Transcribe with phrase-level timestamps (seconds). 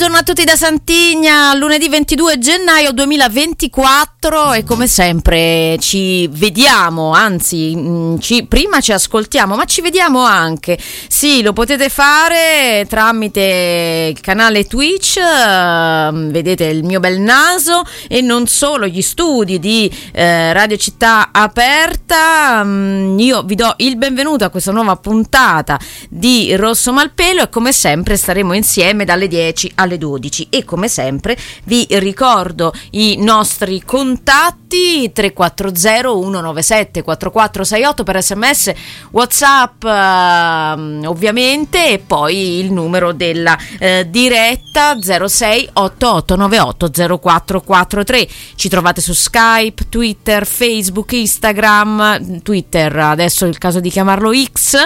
[0.00, 7.74] buongiorno, a tutti da Santigna, lunedì 22 gennaio 2024 e come sempre ci vediamo, anzi
[7.74, 10.78] mh, ci- prima ci ascoltiamo, ma ci vediamo anche.
[11.08, 18.20] Sì, lo potete fare tramite il canale Twitch, ehm, vedete il mio bel naso e
[18.20, 22.62] non solo gli studi di eh, Radio Città Aperta.
[22.62, 25.80] Mm, io vi do il benvenuto a questa nuova puntata
[26.10, 31.38] di Rosso Malpelo e come sempre staremo insieme dalle 10 alle 12 e come sempre
[31.64, 38.72] vi ricordo i nostri contatti 340 197 4468 per sms
[39.10, 49.00] whatsapp ehm, ovviamente e poi il numero della eh, diretta 06 8898 0443 ci trovate
[49.00, 54.76] su Skype, Twitter, Facebook, Instagram, Twitter adesso è il caso di chiamarlo X,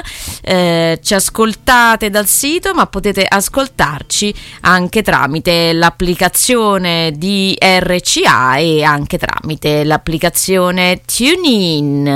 [0.43, 9.13] eh, ci ascoltate dal sito ma potete ascoltarci anche tramite l'applicazione di RCA e anche
[9.19, 12.06] tramite l'applicazione TuneIn.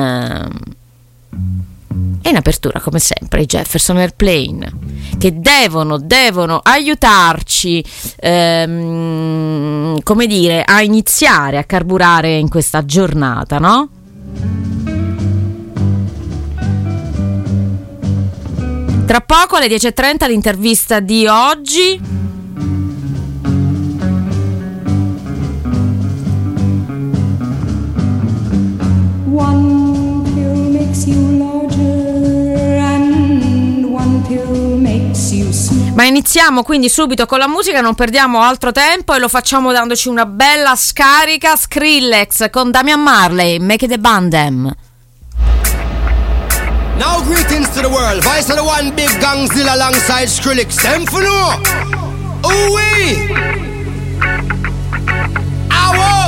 [2.22, 4.72] E in apertura, come sempre, i Jefferson Airplane
[5.18, 7.84] che devono, devono aiutarci,
[8.16, 13.88] ehm, come dire, a iniziare a carburare in questa giornata, no?
[19.06, 21.98] Tra poco alle 10.30 l'intervista di oggi.
[35.98, 40.06] Ma iniziamo quindi subito con la musica, non perdiamo altro tempo e lo facciamo dandoci
[40.06, 44.72] una bella scarica Skrillex con Damian Marley, Make it a Bandem.
[46.98, 48.22] Now greetings to the world.
[48.22, 50.76] Vice of the one big gangzilla alongside Skrillex.
[50.82, 51.60] Them for no.
[52.48, 53.34] Ooh wee.
[55.72, 56.27] Ow.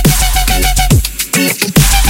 [1.41, 2.00] Thank you.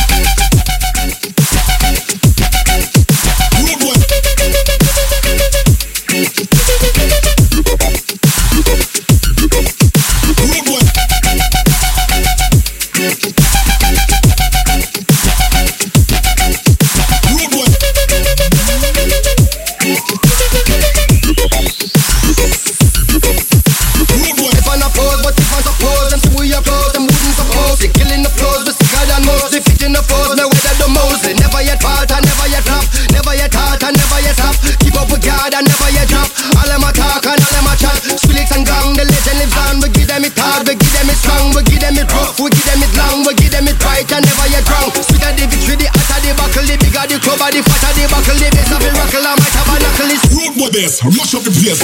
[36.57, 37.99] All them a talk and all them a chat.
[38.17, 39.79] Skrillex and gang, the legend lives on.
[39.81, 42.39] We give them it hard, we give them it strong, we give them it rough,
[42.39, 44.89] we give them it long, we give them it right and never yet wrong.
[44.95, 48.37] Sweeter the victory, the hotter the buckle, the bigger the cover, the fatter the buckle,
[48.37, 50.11] the bass of the rockle, I might have a knuckle.
[50.11, 51.81] It's Road with this, mash up the place.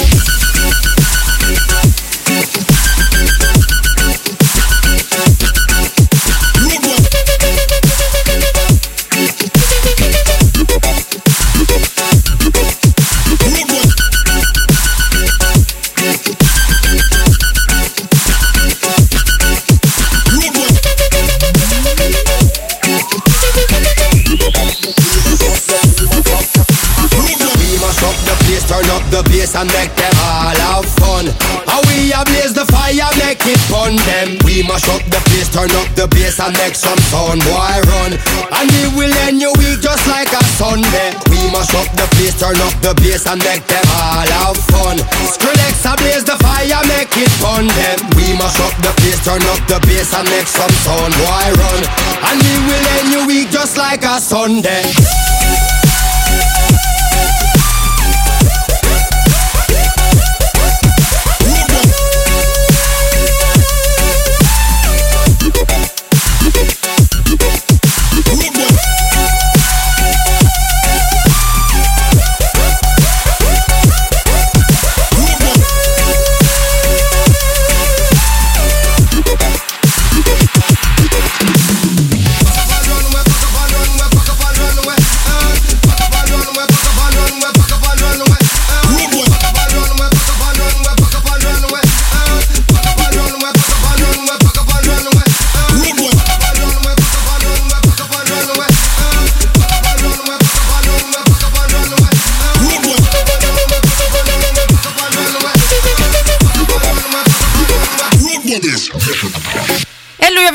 [29.58, 31.26] And make them all have fun.
[31.66, 34.38] How we a blaze the fire, make it fun them.
[34.46, 38.12] We mash up the place, turn up the bass and make some sound, boy run.
[38.54, 41.10] And we will end your week just like a Sunday.
[41.26, 45.02] We mash up the place, turn up the bass and make them all have fun.
[45.26, 47.98] Skrillex a blaze the fire, make it fun them.
[48.14, 51.82] We mash up the place, turn up the bass and make some sound, boy run.
[52.30, 54.86] And we will end your week just like a Sunday.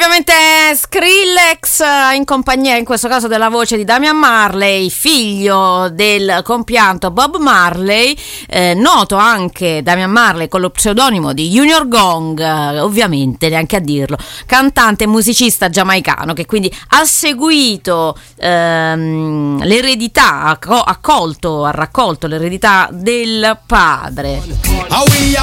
[0.05, 0.33] Ovviamente
[0.75, 7.09] Skrillex eh, in compagnia in questo caso della voce di Damian Marley, figlio del compianto
[7.09, 8.13] Bob Marley,
[8.50, 13.79] eh, noto anche Damian Marley con lo pseudonimo di Junior Gong, eh, ovviamente neanche a
[13.79, 21.71] dirlo, cantante e musicista giamaicano che quindi ha seguito ehm, l'eredità, ha co- accolto, ha
[21.71, 24.41] raccolto l'eredità del padre.
[24.89, 25.38] How we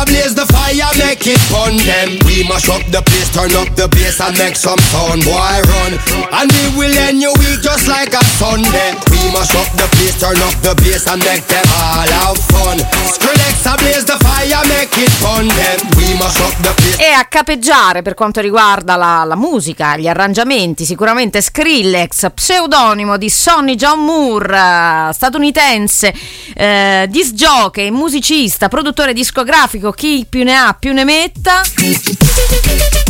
[4.57, 5.93] some sound, boy run.
[6.33, 8.95] And we will end your week just like a Sunday.
[9.11, 12.79] We mash up the place, turn up the bass and make them all have fun.
[12.79, 15.79] Skrillex a blaze the fire, make it fun them.
[15.97, 16.99] We mash up the place.
[17.01, 23.31] E a capeggiare per quanto riguarda la, la musica, gli arrangiamenti, sicuramente Skrillex, pseudonimo di
[23.31, 26.15] Sonny John Moore, eh, statunitense,
[26.55, 31.63] eh, disc jockey, musicista, produttore discografico, chi più ne ha più ne metta,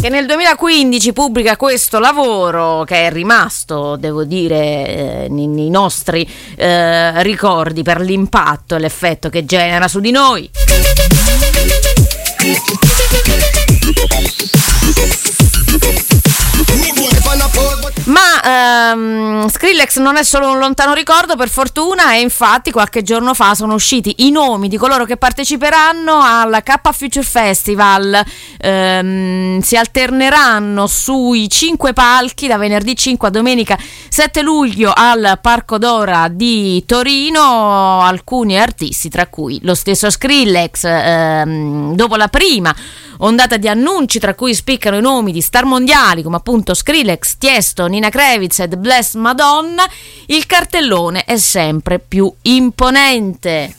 [0.01, 6.29] che nel 2015 pubblica questo lavoro che è rimasto, devo dire, eh, nei, nei nostri
[6.57, 10.51] eh, ricordi per l'impatto e l'effetto che genera su di noi.
[18.05, 23.35] Ma ehm, Skrillex non è solo un lontano ricordo, per fortuna, e infatti qualche giorno
[23.35, 28.25] fa sono usciti i nomi di coloro che parteciperanno al K Future Festival.
[28.59, 33.79] Ehm, si alterneranno sui cinque palchi da venerdì 5 a domenica
[34.09, 38.01] 7 luglio al Parco Dora di Torino.
[38.01, 42.75] Alcuni artisti, tra cui lo stesso Skrillex, ehm, dopo la prima
[43.21, 47.87] ondata di annunci, tra cui spiccano i nomi di star mondiali come appunto Skrillex, Tiesto,
[47.87, 49.89] Nina Kravitz e The Blessed Madonna,
[50.27, 53.75] il cartellone è sempre più imponente.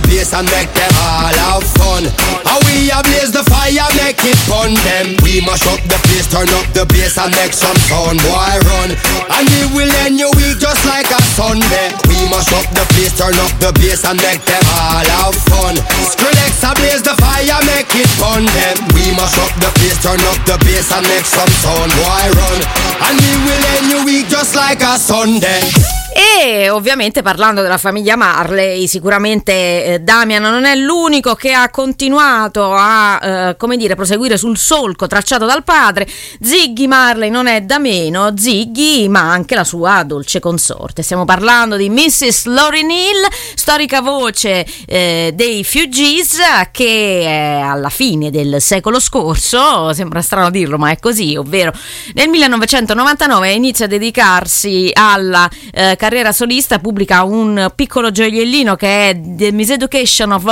[0.00, 2.04] The bass and make them all have fun.
[2.44, 5.16] How we a blaze the fire, make it fun them.
[5.22, 8.90] We mash up the place, turn up the bass and make some sound, boy run.
[9.34, 11.90] And we will end your week just like a Sunday.
[12.06, 15.74] We mash up the place, turn up the bass and make them all have fun.
[16.06, 18.76] Skrillex a blaze the fire, make it fun them.
[18.94, 22.60] We mash up the place, turn up the bass and make some sound, boy run.
[23.06, 25.96] And we will end your week just like a Sunday.
[26.18, 32.72] E ovviamente parlando della famiglia Marley, sicuramente eh, Damian non è l'unico che ha continuato
[32.72, 36.08] a, eh, come dire, proseguire sul solco tracciato dal padre.
[36.40, 41.02] Ziggy Marley non è da meno, Ziggy, ma anche la sua dolce consorte.
[41.02, 42.46] Stiamo parlando di Mrs.
[42.46, 46.38] Lauryn Hill, storica voce eh, dei Fugees,
[46.70, 51.72] che eh, alla fine del secolo scorso, sembra strano dirlo, ma è così, ovvero
[52.14, 59.20] nel 1999 inizia a dedicarsi alla eh, carriera solista, pubblica un piccolo gioiellino che è
[59.20, 60.44] The Miseducation of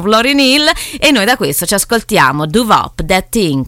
[0.00, 2.46] of Lauryn Hill e noi da questo ci ascoltiamo.
[2.46, 3.66] Do Up That Thing.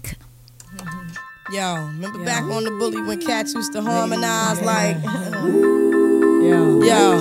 [1.52, 7.20] Yo, remember back on the bully when cats used to harmonize like, yo, yo,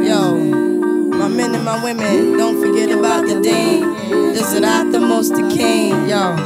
[0.00, 0.36] yo,
[1.10, 3.82] my men and my women, don't forget about the dean.
[4.32, 6.36] This is not the most the king, yo.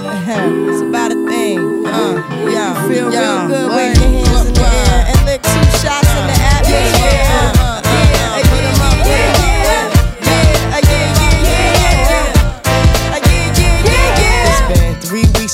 [0.71, 2.15] it's about a thing, uh,
[2.49, 6.27] yo, feel real good, wave your hands in the air and lick two shots in
[6.29, 6.37] the
[6.67, 7.66] yeah,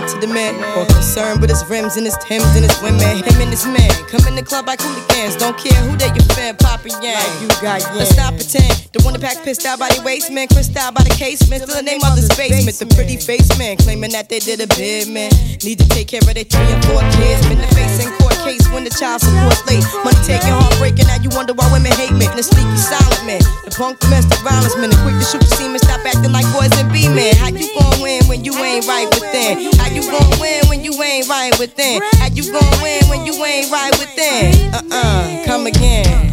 [0.00, 3.20] To the man more concerned with his rims and his Timbs and his women.
[3.20, 5.36] Him and his man come in the club like hooligans.
[5.36, 7.20] Don't care who they your fan, Papa Yang.
[7.44, 8.72] you got Let's not pretend.
[8.96, 11.68] The one that pack pissed out by the waistman, crissed out by the casement.
[11.68, 12.72] Still the name of the basement.
[12.72, 15.28] The pretty face man claiming that they did a bid, man.
[15.60, 17.44] Need to take care of their three and four kids.
[17.52, 19.84] Been the face in court case when the child support late.
[20.08, 21.04] Money taking, heartbreaking.
[21.04, 22.32] Now you wonder why women hate me.
[22.32, 25.80] The sneaky silent man, the punk domestic violence man, the quick to shoot the semen.
[25.84, 27.36] Stop acting like boys and be men.
[27.36, 29.81] How you gon' win when you ain't right within?
[29.82, 32.00] How you gon' win when you ain't right within?
[32.20, 34.72] How you gon' win when you ain't right within?
[34.72, 36.30] Uh uh, come again.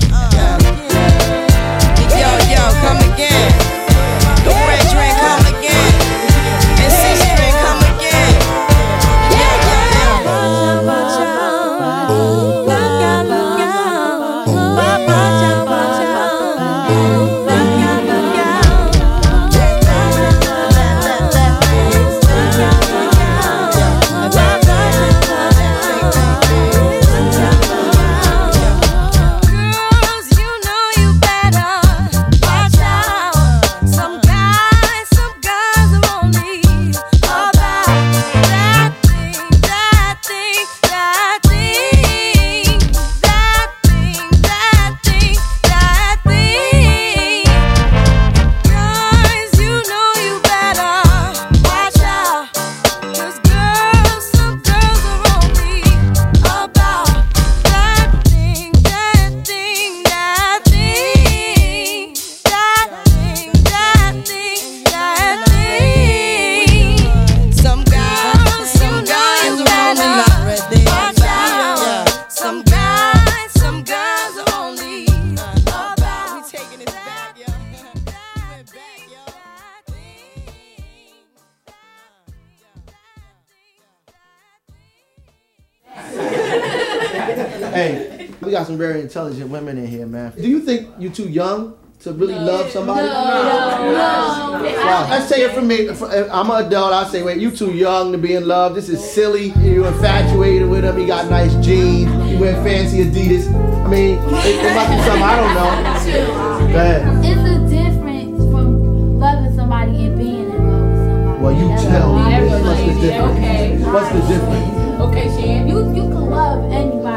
[2.13, 3.50] Yo, yo, come again.
[4.46, 5.99] The red drink, come again.
[88.79, 90.31] Very intelligent women in here, man.
[90.36, 93.05] Do you think you're too young to really love somebody?
[93.07, 94.55] No,
[95.09, 95.89] Let's say it from me.
[95.89, 96.93] I'm an adult.
[96.93, 98.74] I say, wait, you too young to be in love.
[98.75, 99.48] This is silly.
[99.59, 100.98] You infatuated with him.
[100.98, 102.09] He got nice jeans.
[102.29, 103.51] He wear fancy Adidas.
[103.86, 105.71] I mean, it, it must be something I don't know.
[106.71, 107.25] Go ahead.
[107.25, 111.41] It's a difference from loving somebody and being in love with somebody.
[111.43, 112.21] Well, you tell me.
[112.63, 113.86] What's the difference?
[113.86, 114.75] What's the difference?
[115.01, 115.67] Okay, Shan.
[115.67, 117.09] You you can love anybody,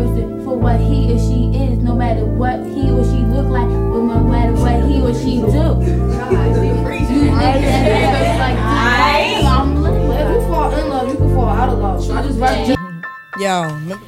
[0.00, 3.68] person for what he or she is, no matter what he or she look like,
[3.68, 5.76] or no matter what he or she do.
[7.10, 9.44] You like that, like this.
[9.44, 12.00] I'm looking- If you fall in love, you can fall out of love.
[12.10, 12.78] I just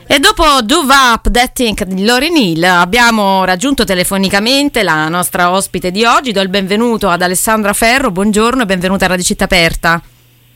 [0.09, 5.91] E dopo Do Up That Think di Lauryn Hill abbiamo raggiunto telefonicamente la nostra ospite
[5.91, 6.33] di oggi.
[6.33, 10.03] Do il benvenuto ad Alessandra Ferro, buongiorno e benvenuta a Radio Città Aperta.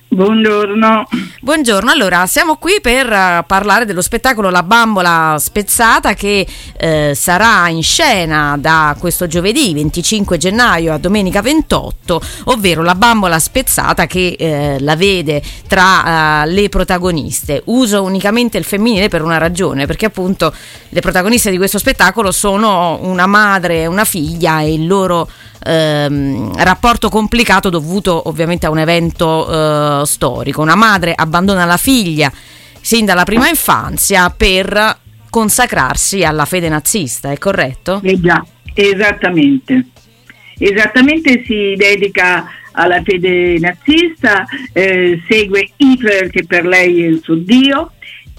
[0.08, 1.08] Buongiorno.
[1.40, 6.46] Buongiorno, allora siamo qui per eh, parlare dello spettacolo La bambola spezzata che
[6.78, 13.40] eh, sarà in scena da questo giovedì 25 gennaio a domenica 28, ovvero La bambola
[13.40, 17.62] spezzata che eh, la vede tra eh, le protagoniste.
[17.64, 20.54] Uso unicamente il femminile per una ragione, perché appunto
[20.88, 25.28] le protagoniste di questo spettacolo sono una madre e una figlia e il loro
[25.66, 30.62] ehm, rapporto complicato dovuto ovviamente a un evento eh, storico.
[30.62, 32.32] Una madre abbandona la figlia
[32.80, 38.00] sin dalla prima infanzia per consacrarsi alla fede nazista, è corretto?
[38.02, 38.44] Eh già,
[38.74, 39.86] esattamente.
[40.58, 47.34] Esattamente si dedica alla fede nazista, eh, segue Hitler che per lei è il suo
[47.34, 47.92] Dio,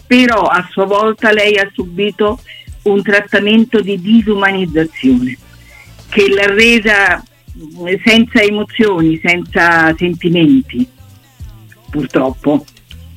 [0.07, 2.39] però a sua volta lei ha subito
[2.83, 5.37] un trattamento di disumanizzazione
[6.09, 7.23] che l'ha resa
[7.85, 10.87] eh, senza emozioni, senza sentimenti,
[11.89, 12.65] purtroppo.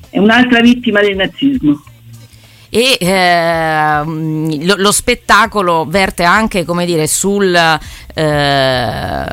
[0.09, 1.81] È un'altra vittima del nazismo.
[2.73, 9.25] e ehm, lo, lo spettacolo verte anche come dire sul eh,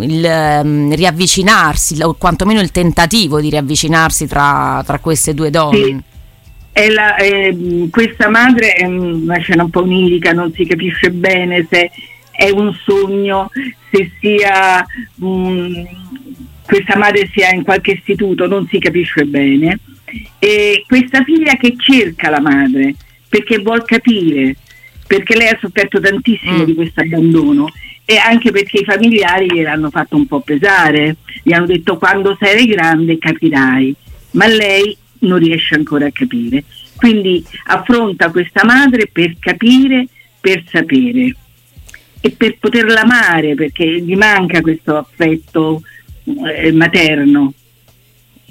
[0.00, 6.02] il, ehm, riavvicinarsi o quantomeno il tentativo di riavvicinarsi tra, tra queste due donne Sì.
[6.72, 11.66] È la- eh, questa madre è una scena un po' onirica, non si capisce bene
[11.68, 11.90] se
[12.40, 13.50] è un sogno,
[13.90, 14.82] se sia
[15.22, 15.84] mm,
[16.64, 19.78] questa madre sia in qualche istituto, non si capisce bene.
[20.38, 22.94] E questa figlia che cerca la madre
[23.28, 24.56] perché vuol capire,
[25.06, 26.64] perché lei ha sofferto tantissimo Mm.
[26.64, 27.70] di questo abbandono
[28.06, 32.64] e anche perché i familiari gliel'hanno fatto un po' pesare, gli hanno detto quando sarai
[32.64, 33.94] grande capirai,
[34.30, 36.64] ma lei non riesce ancora a capire.
[36.96, 40.06] Quindi affronta questa madre per capire,
[40.40, 41.34] per sapere
[42.20, 45.82] e per poterla amare perché gli manca questo affetto
[46.24, 47.52] eh, materno.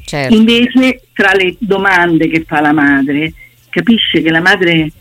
[0.05, 3.31] certo Invece, tra le domande che fa la madre,
[3.69, 4.91] capisce che la madre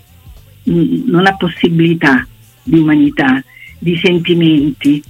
[0.65, 2.27] mh, non ha possibilità
[2.63, 3.43] di umanità,
[3.79, 5.03] di sentimenti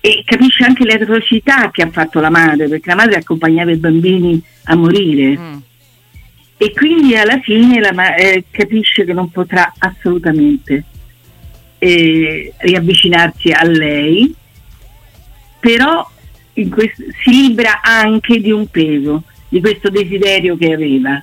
[0.00, 3.76] e capisce anche le atrocità che ha fatto la madre, perché la madre accompagnava i
[3.76, 5.56] bambini a morire Mm.
[6.56, 10.84] e quindi alla fine la ma- eh, capisce che non potrà assolutamente
[11.84, 14.34] eh, riavvicinarsi a lei,
[15.60, 16.10] però
[16.54, 21.22] in quest- si libera anche di un peso, di questo desiderio che aveva,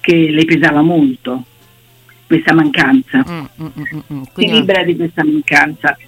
[0.00, 1.44] che le pesava molto,
[2.24, 3.24] questa mancanza.
[3.28, 4.22] Mm, mm, mm, mm, mm.
[4.36, 5.98] Si libera di questa mancanza.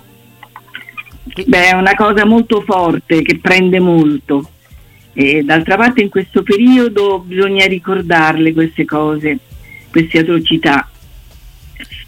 [1.45, 4.49] Beh, è una cosa molto forte che prende molto.
[5.13, 9.39] E d'altra parte in questo periodo bisogna ricordarle queste cose,
[9.91, 10.88] queste atrocità,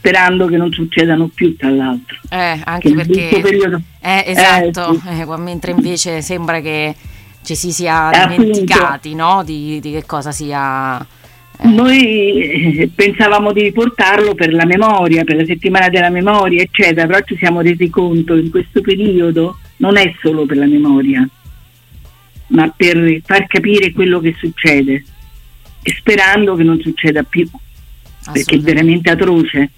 [0.00, 2.16] sperando che non succedano più tra l'altro.
[2.30, 5.20] eh, Che anche perché periodo Eh, esatto, Eh, sì.
[5.20, 6.94] eh, qua- mentre invece sembra che
[7.42, 9.42] ci si sia Eh, dimenticati no?
[9.44, 10.98] di, di che cosa sia.
[11.58, 17.20] eh, Noi pensavamo di portarlo per la memoria, per la settimana della memoria, eccetera, però
[17.26, 21.28] ci siamo resi conto che in questo periodo non è solo per la memoria,
[22.48, 25.04] ma per far capire quello che succede
[25.82, 27.46] e sperando che non succeda più,
[28.32, 29.70] perché è veramente atroce.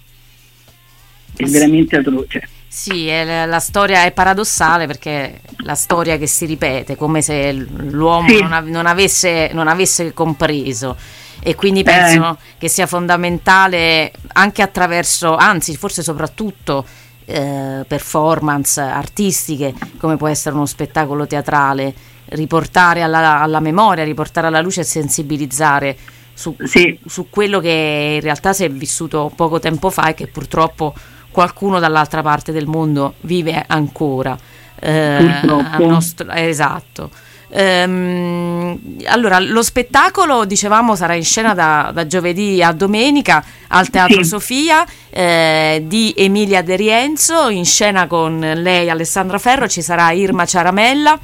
[1.36, 2.48] È veramente atroce.
[2.68, 7.52] Sì, la, la storia è paradossale perché è la storia che si ripete, come se
[7.52, 8.40] l'uomo Sì.
[8.40, 10.96] non, av- non avesse, non avesse compreso.
[11.44, 11.84] E quindi Eh.
[11.84, 16.84] penso che sia fondamentale anche attraverso, anzi forse soprattutto
[17.24, 21.92] eh, performance artistiche, come può essere uno spettacolo teatrale,
[22.26, 25.96] riportare alla, alla memoria, riportare alla luce e sensibilizzare
[26.32, 26.98] su, Sì.
[27.06, 30.94] su quello che in realtà si è vissuto poco tempo fa e che purtroppo
[31.32, 34.38] qualcuno dall'altra parte del mondo vive ancora.
[34.78, 35.40] Eh,
[35.78, 37.10] nostro- eh, esatto.
[37.54, 44.22] Ehm, allora, lo spettacolo, dicevamo, sarà in scena da, da giovedì a domenica al Teatro
[44.22, 44.28] Sì.
[44.28, 50.46] Sofia eh, di Emilia De Rienzo, in scena con lei Alessandra Ferro, ci sarà Irma
[50.46, 51.18] Ciaramella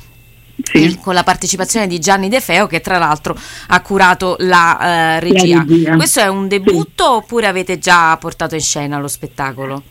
[0.62, 0.78] Sì.
[0.82, 3.34] il- con la partecipazione di Gianni De Feo che tra l'altro
[3.68, 5.64] ha curato la eh, regia.
[5.66, 5.96] regia.
[5.96, 9.82] Questo è un debutto oppure avete già portato in scena lo spettacolo?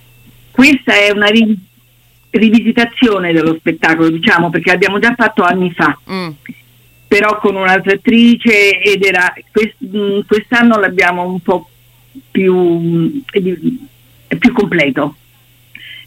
[0.58, 1.56] Questa è una ri-
[2.32, 5.96] rivisitazione dello spettacolo, diciamo, perché l'abbiamo già fatto anni fa.
[6.12, 6.30] Mm,
[7.08, 11.70] però con un'altra attrice ed era quest- mh, quest'anno l'abbiamo un po'
[12.32, 13.86] più è di-
[14.40, 15.16] più completo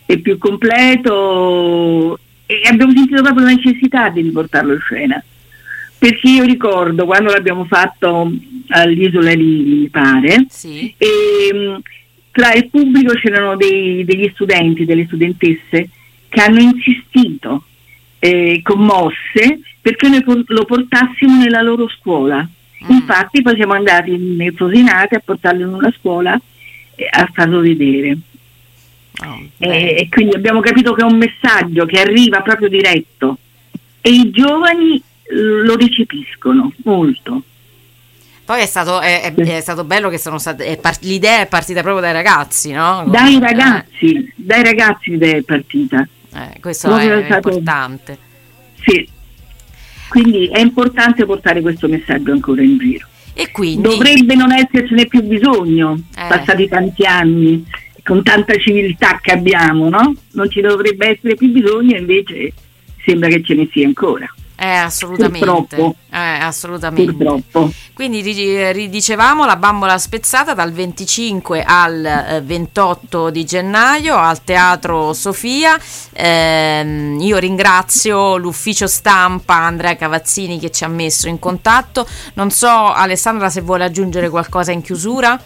[0.04, 5.22] è più completo e abbiamo sentito proprio la necessità di riportarlo in scena
[5.96, 8.30] perché io ricordo quando l'abbiamo fatto
[8.70, 10.92] all'Isola Livi mi pare sì.
[10.98, 11.80] e mh,
[12.30, 15.88] tra il pubblico c'erano dei- degli studenti, delle studentesse
[16.28, 17.64] che hanno insistito,
[18.18, 22.46] eh, commosse, perché noi lo portassimo nella loro scuola.
[22.88, 26.40] Infatti poi siamo andati nel Frosinate a portarlo in una scuola
[26.94, 28.16] e a farlo vedere.
[29.22, 29.94] Oh, E, bene.
[29.96, 33.36] e quindi abbiamo capito che è un messaggio che arriva proprio diretto
[34.00, 37.42] e i giovani eh, lo recepiscono molto.
[38.50, 41.46] Poi è stato, è, è- è stato bello che sono state, è par- l'idea è
[41.46, 43.04] partita proprio dai ragazzi, no?
[43.06, 46.08] Dai Eh, ragazzi, dai ragazzi l'idea è partita.
[46.34, 48.18] eh, questo Proprio è è stato- importante.
[48.84, 49.08] Sì.
[50.08, 53.06] Quindi è importante portare questo messaggio ancora in giro.
[53.34, 56.26] E quindi Dovrebbe non essercene più bisogno, Eh.
[56.26, 57.64] passati tanti anni,
[58.02, 60.12] con tanta civiltà che abbiamo, no?
[60.32, 62.52] Non ci dovrebbe essere più bisogno, invece
[63.06, 64.26] sembra che ce ne sia ancora.
[64.62, 65.46] Eh, assolutamente.
[65.46, 65.96] Purtroppo.
[66.12, 67.14] Eh, assolutamente.
[67.14, 67.70] Purtroppo.
[67.94, 75.14] Quindi ri- ridicevamo la bambola spezzata dal 25 al eh, 28 di gennaio al Teatro
[75.14, 75.80] Sofia.
[76.12, 82.06] Ehm, io ringrazio l'ufficio stampa Andrea Cavazzini che ci ha messo in contatto.
[82.34, 85.40] Non so Alessandra se vuole aggiungere qualcosa in chiusura.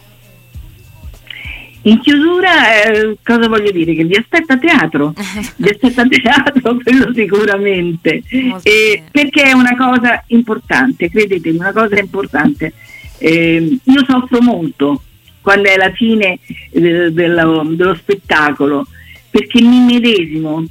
[1.87, 3.95] In chiusura, eh, cosa voglio dire?
[3.95, 5.13] Che vi aspetta teatro,
[5.57, 8.23] vi aspetta teatro, quello sicuramente,
[8.63, 12.73] Eh, perché è una cosa importante, credetemi, una cosa importante.
[13.19, 15.03] Eh, io soffro molto
[15.41, 16.39] quando è la fine
[16.71, 18.87] eh, dello, dello spettacolo,
[19.29, 20.65] perché mi medesimo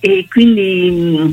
[0.00, 1.32] e quindi mh,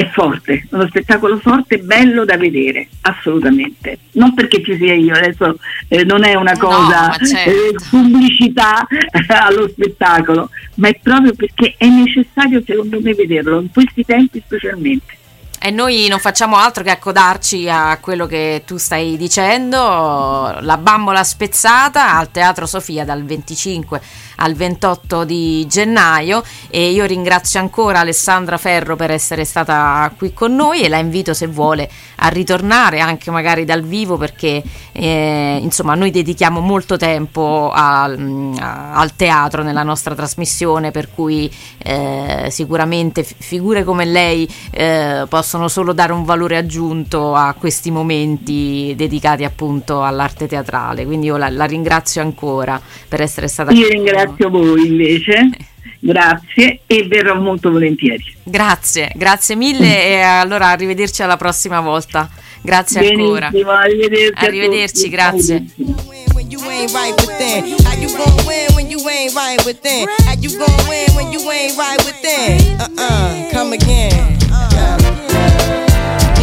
[0.00, 3.98] è forte, uno spettacolo forte, bello da vedere, assolutamente.
[4.12, 5.56] Non perché ci sia io, adesso
[5.88, 7.50] eh, non è una No, cosa ma certo.
[7.50, 8.86] eh, pubblicità
[9.44, 15.18] allo spettacolo, ma è proprio perché è necessario secondo me vederlo, in questi tempi specialmente.
[15.62, 21.22] E noi non facciamo altro che accodarci a quello che tu stai dicendo, la bambola
[21.22, 24.00] spezzata al Teatro Sofia dal 25
[24.40, 30.54] al 28 di gennaio e io ringrazio ancora Alessandra Ferro per essere stata qui con
[30.54, 35.94] noi e la invito se vuole a ritornare anche magari dal vivo perché eh, insomma
[35.94, 43.22] noi dedichiamo molto tempo al, a- al teatro nella nostra trasmissione per cui eh, sicuramente
[43.22, 49.44] fi- figure come lei eh, possono solo dare un valore aggiunto a questi momenti dedicati
[49.44, 51.04] appunto all'arte teatrale.
[51.04, 53.94] Quindi io la, la ringrazio ancora per essere stata Io qui
[54.38, 54.38] noi.
[54.38, 55.50] ringrazio voi invece,
[56.00, 58.24] grazie e verrò molto volentieri.
[58.44, 62.28] grazie grazie mille e allora arrivederci alla prossima volta
[62.62, 64.32] grazie ancora Benissimo, arrivederci.
[64.34, 65.08] a Arrivederci, tutti.
[65.08, 65.64] grazie.
[65.76, 67.74] win when you ain't right within?
[67.84, 70.06] How you gon' win when you ain't right within?
[70.26, 72.80] How you gon' win when you ain't right within?
[72.80, 74.38] Uh-uh, come again.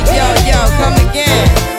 [0.05, 1.76] Yo, yo, come again.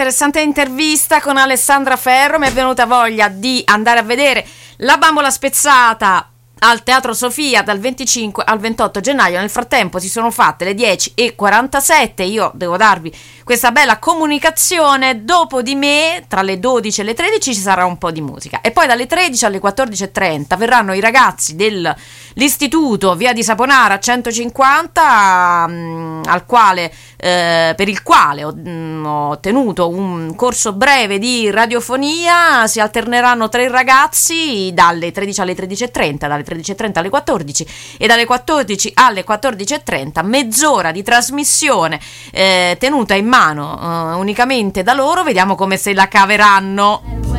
[0.00, 2.38] Interessante intervista con Alessandra Ferro.
[2.38, 4.46] Mi è venuta voglia di andare a vedere
[4.78, 9.38] La bambola spezzata al Teatro Sofia dal 25 al 28 gennaio.
[9.38, 12.22] Nel frattempo si sono fatte le 10 e 47.
[12.22, 15.24] Io devo darvi questa bella comunicazione.
[15.24, 18.62] Dopo di me, tra le 12 e le 13, ci sarà un po' di musica.
[18.62, 26.22] E poi dalle 13 alle 14.30 verranno i ragazzi dell'istituto Via di Saponara 150, mm,
[26.24, 32.66] al quale, eh, per il quale ho, mm, ho tenuto un corso breve di radiofonia.
[32.66, 37.66] Si alterneranno tre ragazzi dalle 13 alle 13.30, dalle 13.30 alle 14
[37.98, 42.00] e dalle 14 alle 14.30, mezz'ora di trasmissione
[42.32, 45.22] eh, tenuta in mano eh, unicamente da loro.
[45.22, 47.29] Vediamo come se la caveranno.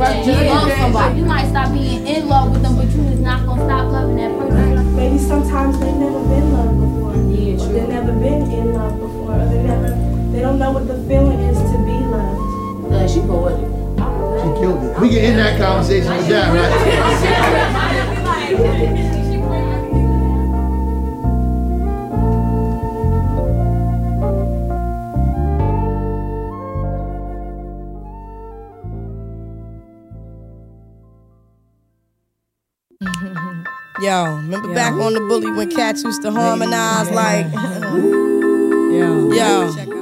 [0.00, 1.16] you love.
[1.16, 4.16] You might stop being in love with them, but you is not gonna stop loving
[4.16, 4.96] that person.
[4.96, 7.14] Maybe sometimes they've never been loved before.
[7.30, 7.72] Yeah, true.
[7.72, 9.90] They've never been in love before, or they never
[10.32, 12.40] they don't know what the feeling is to be loved.
[12.92, 13.68] Yeah, she poetic.
[14.40, 14.98] She killed it.
[15.00, 16.70] We can end that conversation with that, right?
[33.02, 34.74] Yo, remember Yo.
[34.74, 37.14] back on the bully when cats used to harmonize yeah.
[37.14, 37.52] like.
[38.92, 39.32] Yo.
[39.32, 39.99] Yo.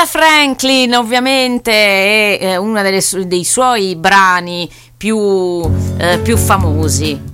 [0.00, 5.60] Aretha Franklin, ovviamente, è eh, uno su- dei suoi brani più,
[5.98, 7.28] eh, più famosi.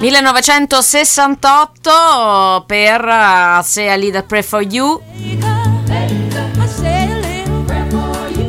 [0.00, 5.09] ...1968 per uh, Say I Lead a for You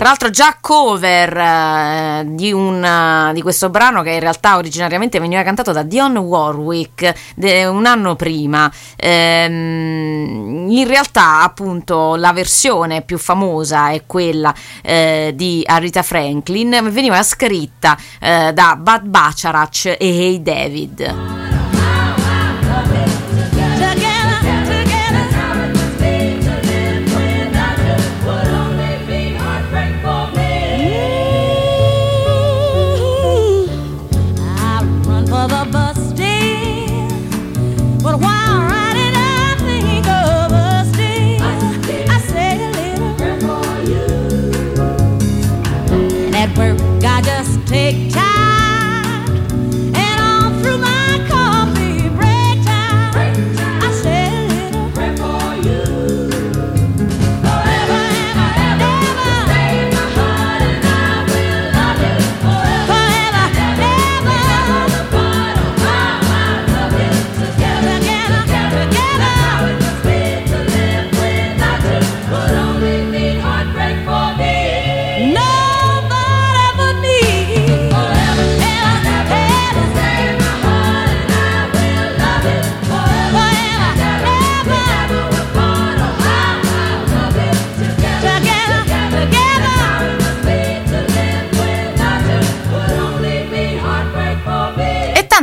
[0.02, 5.20] Tra l'altro già cover eh, di, una, eh, di, questo brano che in realtà originariamente
[5.20, 8.72] veniva cantato da Dion Warwick de, un anno prima.
[8.96, 17.22] Ehm, in realtà appunto la versione più famosa è quella eh, di Arita Franklin, veniva
[17.22, 21.41] scritta eh, da Bud Bacharach e Hey David.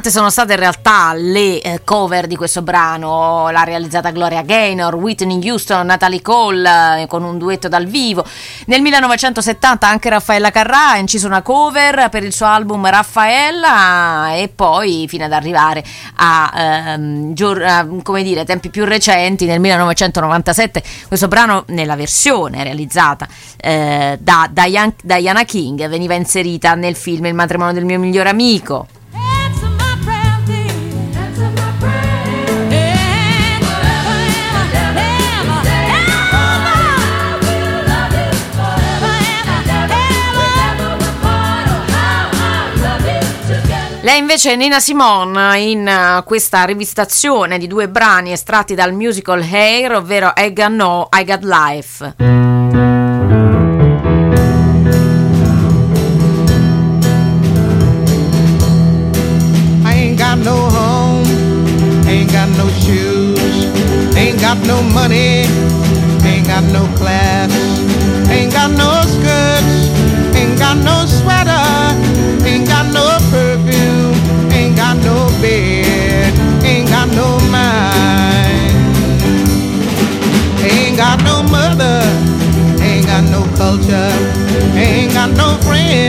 [0.09, 4.43] E tante sono state in realtà le eh, cover di questo brano, l'ha realizzata Gloria
[4.43, 8.25] Gaynor, Whitney Houston, Natalie Cole eh, con un duetto dal vivo.
[8.67, 14.49] Nel 1970 anche Raffaella Carrà ha inciso una cover per il suo album Raffaella e
[14.49, 15.85] poi fino ad arrivare
[16.17, 17.87] a, ehm, gior- a,
[18.23, 25.87] dire, tempi più recenti, nel 1997 questo brano nella versione realizzata eh, da Diana King
[25.89, 28.87] veniva inserita nel film Il matrimonio del mio migliore amico.
[44.09, 49.43] Lei invece è Nina Simone in uh, questa rivistazione di due brani estratti dal musical
[49.43, 52.15] Hair, ovvero I Got No, I Got Life.
[64.41, 65.45] Got no money,
[66.25, 67.38] ain't got no class,
[83.69, 84.13] culture,
[84.75, 86.08] ain't got no friends,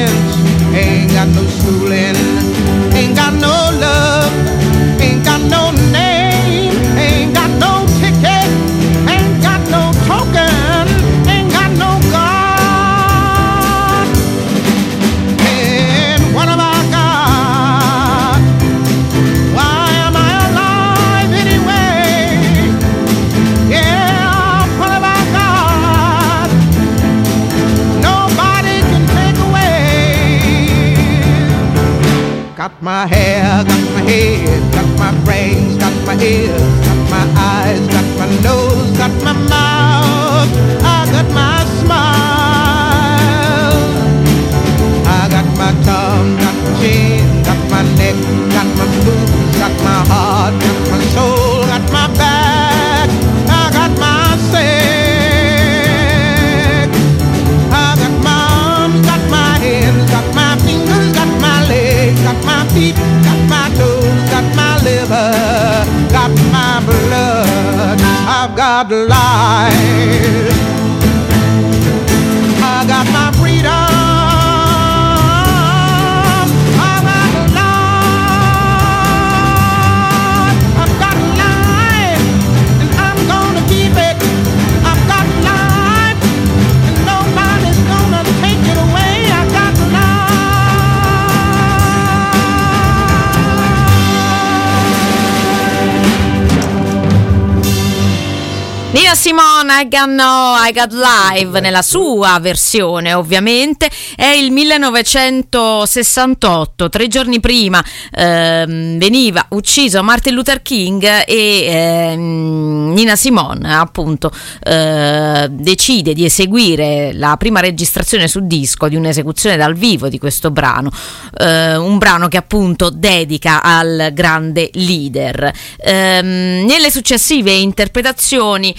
[99.70, 107.40] I Got No, I Got Live, nella sua versione ovviamente, è il 1968, tre giorni
[107.40, 107.80] prima
[108.12, 114.32] ehm, veniva ucciso Martin Luther King e ehm, Nina Simone appunto
[114.63, 120.50] eh, decide di eseguire la prima registrazione su disco di un'esecuzione dal vivo di questo
[120.52, 120.90] brano,
[121.38, 125.54] eh, un brano che appunto dedica al grande leader.
[125.78, 128.76] Ehm, nelle successive interpretazioni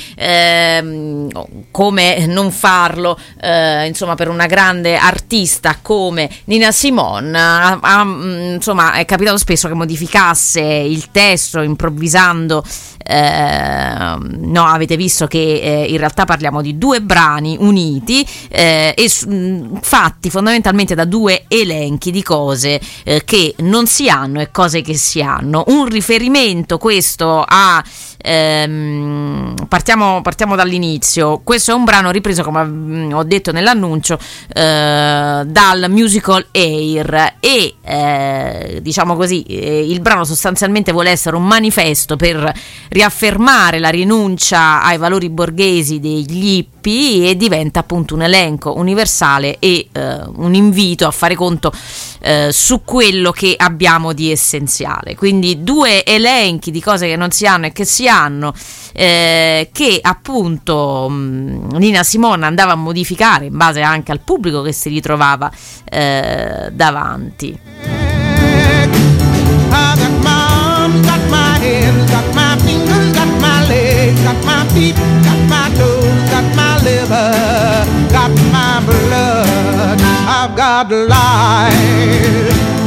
[0.81, 1.29] ehm,
[1.71, 8.55] come non farlo eh, insomma per una grande artista come Nina Simone ha- ha, mm,
[8.55, 12.65] insomma è capitato spesso che modificasse il testo improvvisando
[13.03, 19.27] eh, no avete visto che eh, in realtà parliamo di due brani uniti eh, e
[19.27, 24.83] mh, fatti fondamentalmente da due elenchi di cose eh, che non si hanno e cose
[24.83, 25.65] che si hanno.
[25.69, 27.83] Un riferimento questo a
[28.23, 31.41] Ehm, partiamo, partiamo dall'inizio.
[31.43, 34.19] Questo è un brano ripreso, come mm, ho detto nell'annuncio,
[34.53, 41.47] eh, dal musical Air e eh, diciamo così, eh, il brano sostanzialmente vuole essere un
[41.47, 42.53] manifesto per
[42.89, 49.89] riaffermare la rinuncia ai valori borghesi degli hippie e diventa appunto un elenco universale e
[49.93, 51.73] eh, un invito a fare conto
[52.21, 55.15] eh, su quello che abbiamo di essenziale.
[55.17, 58.53] Quindi due elenchi di cose che non si hanno e che si hanno,
[58.93, 64.73] eh, che appunto mh, Nina Simone andava a modificare in base anche al pubblico che
[64.73, 65.51] si ritrovava
[65.85, 67.59] eh, davanti.
[78.11, 79.40] Got my blood.
[80.81, 82.80] I've got life.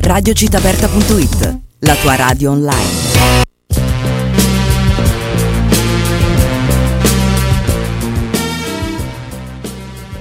[0.00, 3.06] Radiocittaperta.it, la tua radio online.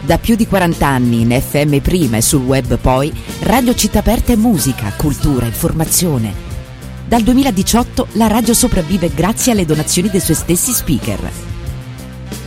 [0.02, 3.12] Da più di 40 anni in FM prima e sul web poi,
[3.42, 6.32] Radio Città Aperta è musica, cultura, informazione.
[7.08, 11.32] Dal 2018 la radio sopravvive grazie alle donazioni dei suoi stessi speaker.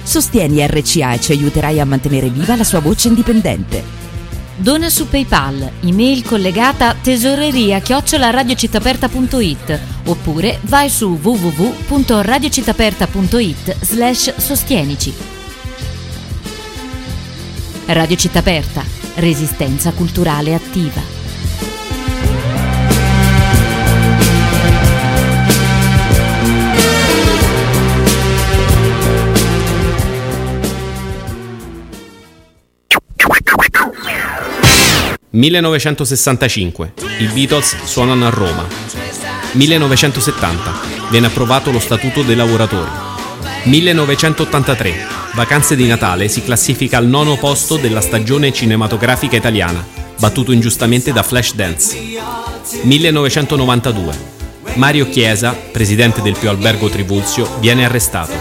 [0.05, 4.00] Sostieni RCA e ci aiuterai a mantenere viva la sua voce indipendente.
[4.61, 15.15] Dona su PayPal, email collegata tesoreria chiocciolaradiocittaperta.it oppure vai su www.radiocittaperta.it slash sostienici.
[17.87, 18.85] Radio Città Aperta,
[19.15, 21.20] resistenza culturale attiva.
[35.33, 36.91] «1965.
[37.19, 38.67] I Beatles suonano a Roma.
[39.53, 40.73] 1970.
[41.09, 42.91] Viene approvato lo Statuto dei lavoratori.
[43.65, 44.93] 1983.
[45.35, 49.87] Vacanze di Natale si classifica al nono posto della stagione cinematografica italiana,
[50.19, 51.97] battuto ingiustamente da Flashdance.
[52.83, 54.39] 1992.
[54.75, 58.33] Mario Chiesa, presidente del Pio Albergo Trivulzio, viene arrestato.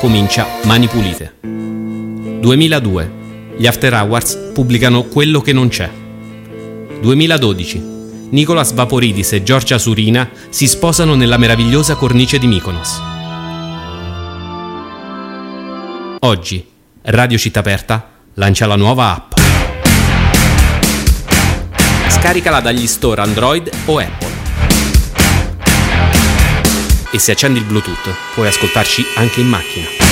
[0.00, 1.34] Comincia Mani Pulite.
[1.40, 3.10] 2002.
[3.56, 6.04] Gli After Hours pubblicano Quello che non c'è.
[7.00, 7.94] 2012.
[8.30, 13.00] Nicolas Vaporidis e Giorgia Surina si sposano nella meravigliosa cornice di Mykonos.
[16.20, 16.66] Oggi,
[17.02, 19.32] Radio Città Aperta lancia la nuova app.
[22.08, 24.34] Scaricala dagli store Android o Apple.
[27.12, 30.05] E se accendi il Bluetooth puoi ascoltarci anche in macchina.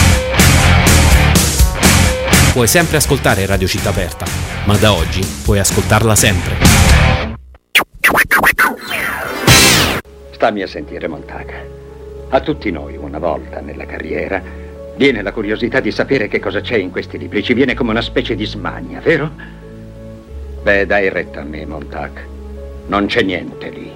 [2.55, 4.25] Puoi sempre ascoltare Radio Città Aperta,
[4.67, 6.55] ma da oggi puoi ascoltarla sempre.
[10.31, 11.55] Stammi a sentire, Montaga.
[12.29, 14.41] A tutti noi, una volta nella carriera,
[14.95, 17.43] viene la curiosità di sapere che cosa c'è in questi libri.
[17.43, 19.33] Ci viene come una specie di smania, vero?
[20.63, 22.25] Beh, dai retta a me, Montag.
[22.87, 23.91] Non c'è niente lì.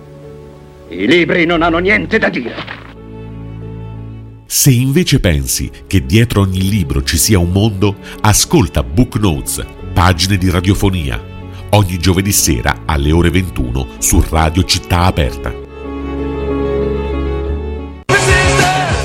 [0.89, 2.88] I libri non hanno niente da dire.
[4.51, 10.39] Se invece pensi che dietro ogni libro ci sia un mondo, ascolta Book Notes, pagine
[10.39, 11.23] di radiofonia,
[11.73, 15.55] ogni giovedì sera alle ore 21 su Radio Città Aperta.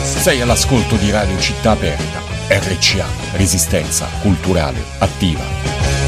[0.02, 6.03] Sei all'ascolto di Radio Città Aperta, RCA, Resistenza Culturale Attiva.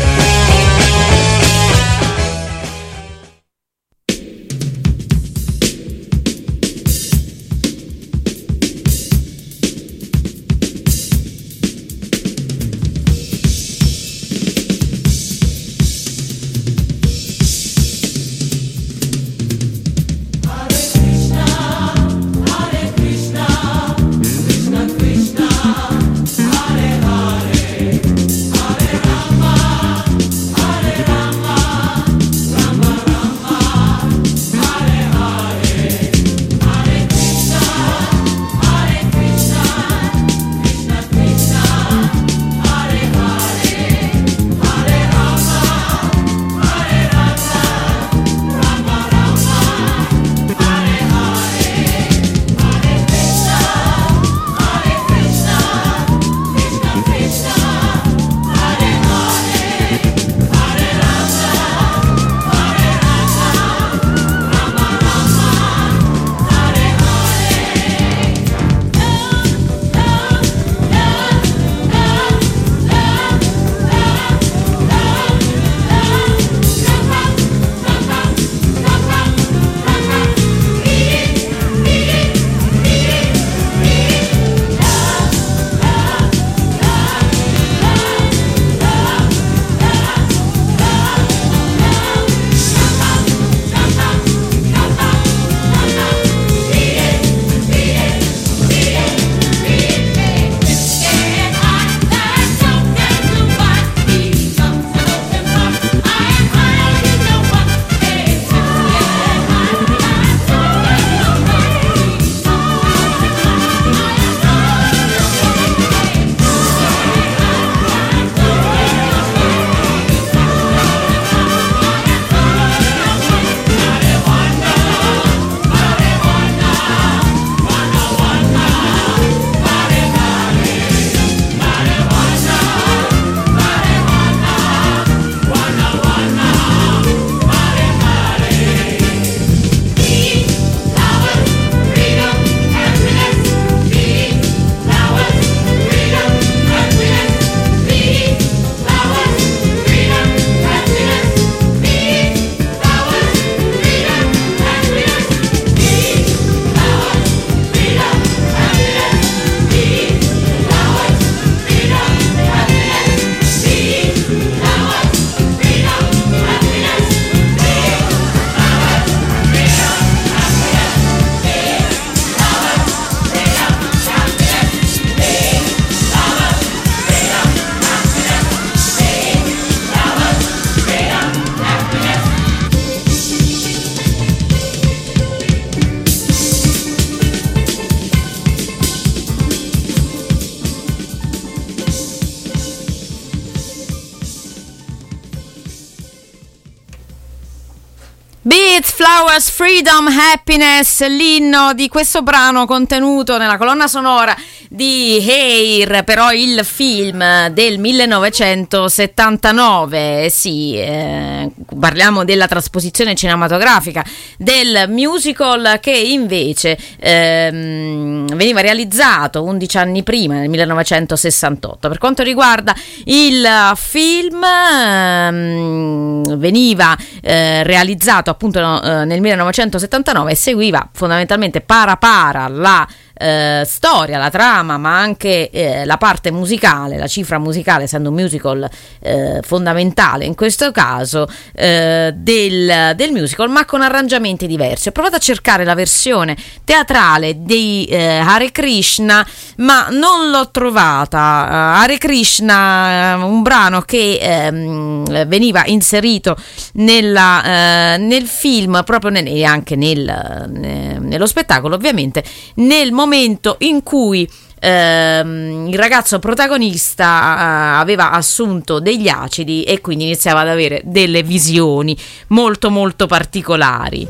[199.37, 204.33] Freedom, Happiness, l'inno di questo brano contenuto nella colonna sonora
[204.75, 211.49] di Hair, però il film del 1979, sì, eh,
[211.79, 214.05] parliamo della trasposizione cinematografica
[214.37, 221.87] del musical che invece ehm, veniva realizzato 11 anni prima, nel 1968.
[221.87, 230.89] Per quanto riguarda il film, ehm, veniva eh, realizzato appunto eh, nel 1979 e seguiva
[230.91, 232.85] fondamentalmente para para la
[233.17, 238.15] eh, storia, la trama, ma anche eh, la parte musicale, la cifra musicale, essendo un
[238.15, 244.89] musical eh, fondamentale in questo caso eh, del, del musical, ma con arrangiamenti diversi.
[244.89, 246.35] Ho provato a cercare la versione
[246.65, 249.25] teatrale di eh, Hare Krishna,
[249.57, 251.17] ma non l'ho trovata.
[251.17, 256.35] Uh, Hare Krishna, un brano che ehm, veniva inserito
[256.73, 262.23] nella, nel film, proprio nel, e anche nel, nello spettacolo, ovviamente,
[262.55, 264.27] nel momento momento in cui
[264.59, 271.23] ehm, il ragazzo protagonista eh, aveva assunto degli acidi e quindi iniziava ad avere delle
[271.23, 271.95] visioni
[272.29, 274.07] molto molto particolari.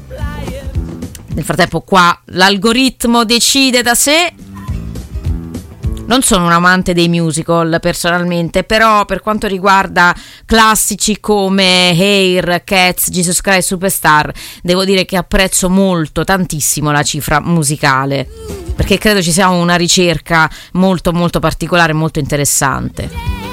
[1.28, 4.34] Nel frattempo qua l'algoritmo decide da sé
[6.06, 13.10] non sono un amante dei musical personalmente, però per quanto riguarda classici come Hair, Cats,
[13.10, 14.32] Jesus Christ Superstar,
[14.62, 18.28] devo dire che apprezzo molto, tantissimo la cifra musicale,
[18.76, 23.45] perché credo ci sia una ricerca molto molto particolare, molto interessante.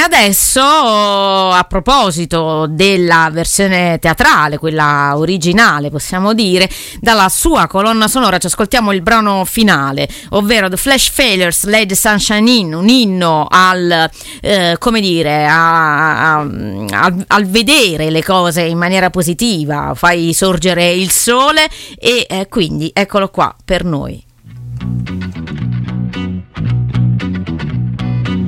[0.00, 6.68] Adesso a proposito della versione teatrale, quella originale possiamo dire,
[7.00, 12.50] dalla sua colonna sonora ci ascoltiamo il brano finale, ovvero The Flash Failures, Lady Sunshine
[12.50, 18.78] In, un inno al, eh, come dire, a, a, al, al vedere le cose in
[18.78, 24.24] maniera positiva, fai sorgere il sole e eh, quindi eccolo qua per noi.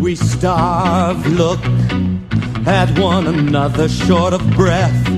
[0.02, 1.60] We starve, look
[2.66, 5.08] at one another short of breath,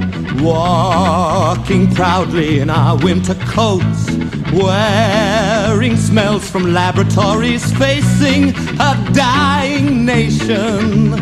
[0.43, 4.11] walking proudly in our winter coats,
[4.53, 11.15] wearing smells from laboratories, facing a dying nation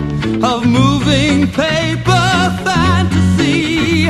[0.42, 4.08] of moving paper fantasy,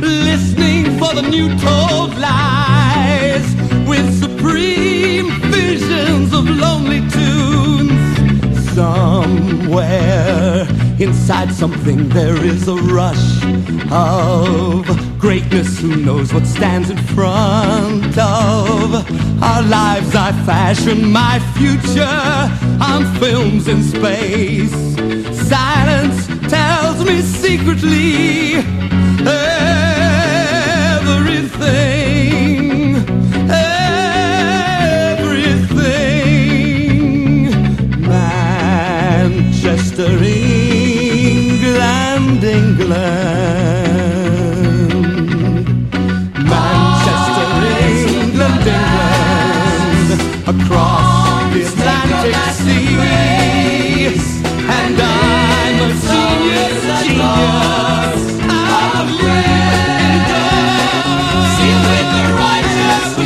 [0.00, 3.46] listening for the new told lies.
[3.88, 7.37] With supreme visions of lonely tunes.
[8.78, 10.66] Somewhere
[11.00, 13.42] inside something there is a rush
[13.90, 14.86] of
[15.18, 15.80] greatness.
[15.80, 18.94] Who knows what stands in front of
[19.42, 20.14] our lives?
[20.14, 22.48] I fashion my future
[22.80, 24.70] on films in space.
[25.48, 28.58] Silence tells me secretly
[31.26, 31.97] everything.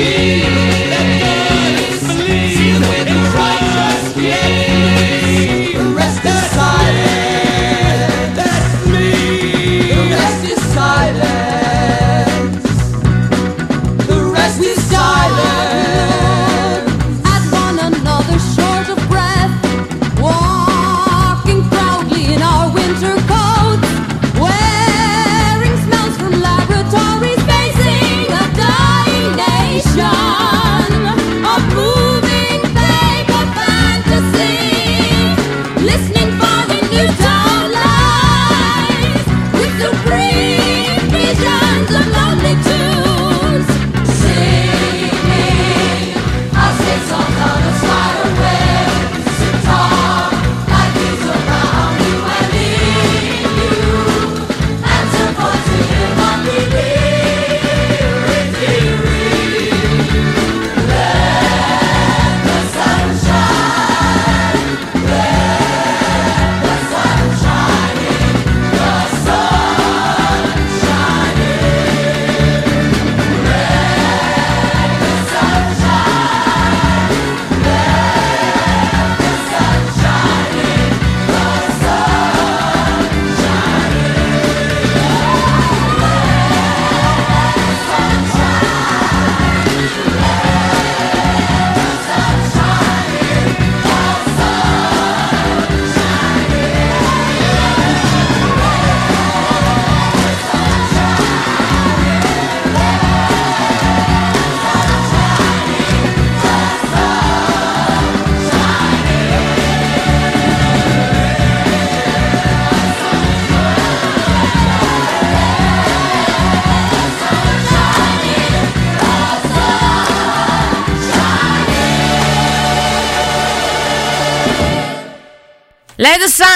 [0.02, 0.51] Yeah.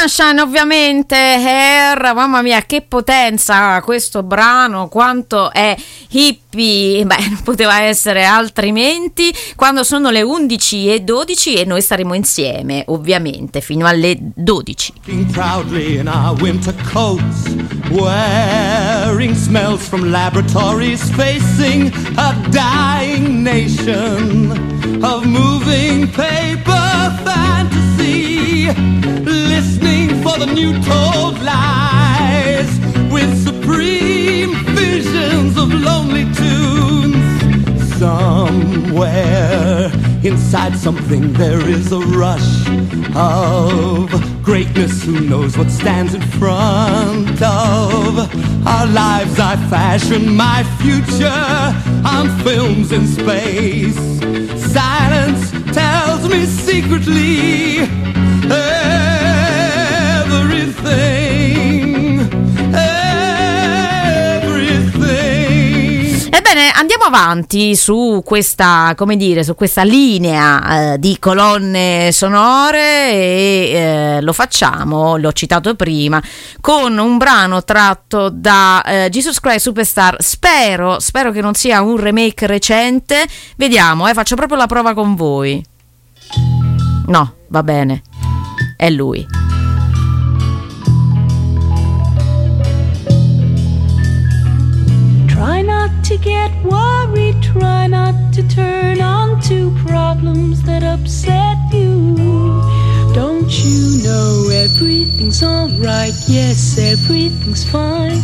[0.07, 5.77] Sunshine ovviamente Hair, mamma mia che potenza questo brano, quanto è
[6.11, 12.15] hippie, beh non poteva essere altrimenti, quando sono le 11 e 12 e noi staremo
[12.15, 14.93] insieme ovviamente fino alle 12.
[15.07, 17.53] Walking proudly in our winter coats,
[17.91, 24.53] wearing smells from laboratories, facing a dying nation
[25.03, 28.96] of moving paper fantasy,
[30.39, 32.69] the new told lies
[33.11, 37.17] with supreme visions of lonely tunes.
[37.99, 39.91] Somewhere
[40.23, 42.69] inside something there is a rush
[43.17, 44.11] of
[44.43, 45.03] greatness.
[45.05, 48.19] Who knows what stands in front of
[48.67, 49.39] our lives?
[49.39, 51.73] I fashion my future
[52.07, 53.97] on films in space.
[54.71, 57.79] Silence tells me secretly
[58.51, 58.86] everything.
[66.39, 74.21] Ebbene, andiamo avanti su questa, dire, su questa linea eh, di colonne sonore e eh,
[74.21, 76.23] lo facciamo, l'ho citato prima,
[76.61, 80.17] con un brano tratto da eh, Jesus Christ Superstar.
[80.21, 83.25] Spero, spero che non sia un remake recente.
[83.57, 85.65] Vediamo, eh, faccio proprio la prova con voi.
[87.07, 88.03] No, va bene.
[88.77, 89.46] È lui.
[96.07, 102.15] To get worried, try not to turn on to problems that upset you.
[103.13, 106.15] Don't you know everything's alright?
[106.29, 108.21] Yes, everything's fine.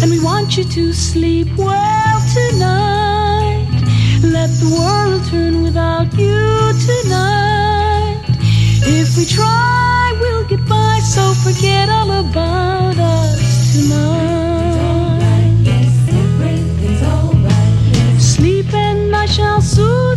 [0.00, 3.74] And we want you to sleep well tonight.
[4.22, 6.46] Let the world turn without you
[6.86, 8.22] tonight.
[8.86, 14.35] If we try, we'll get by, so forget all about us tonight.
[19.38, 20.15] And I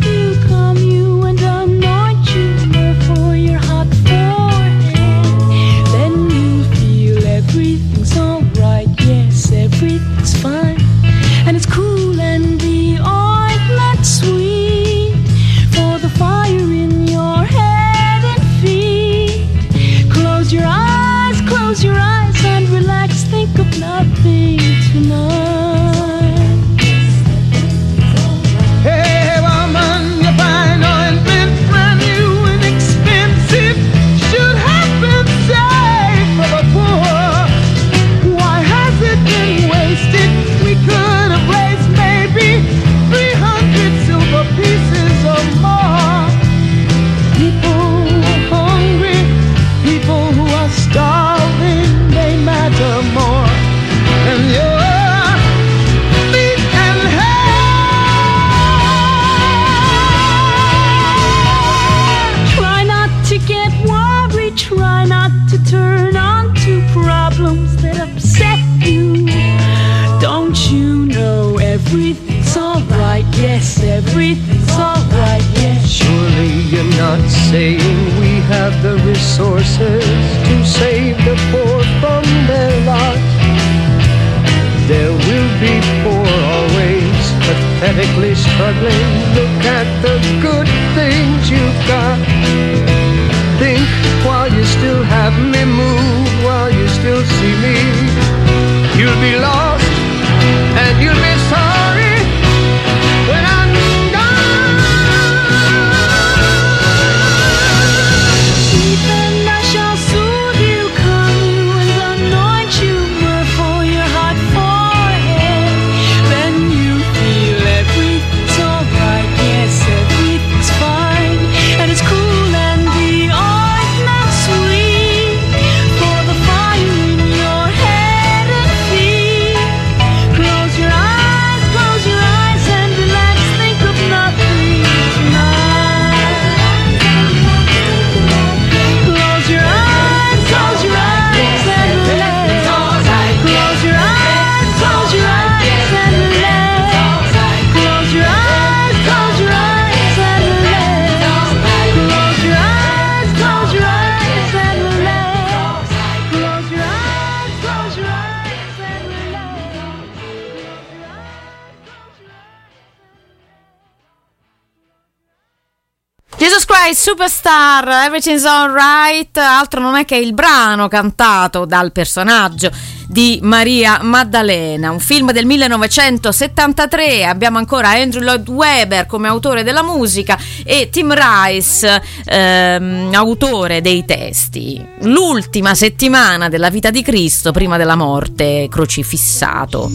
[167.80, 172.70] Superstar, Everything's Alright, altro non è che il brano cantato dal personaggio
[173.08, 179.82] di Maria Maddalena, un film del 1973, abbiamo ancora Andrew Lloyd Webber come autore della
[179.82, 184.86] musica e Tim Rice, ehm, autore dei testi.
[185.02, 189.90] L'ultima settimana della vita di Cristo prima della morte, crocifissato.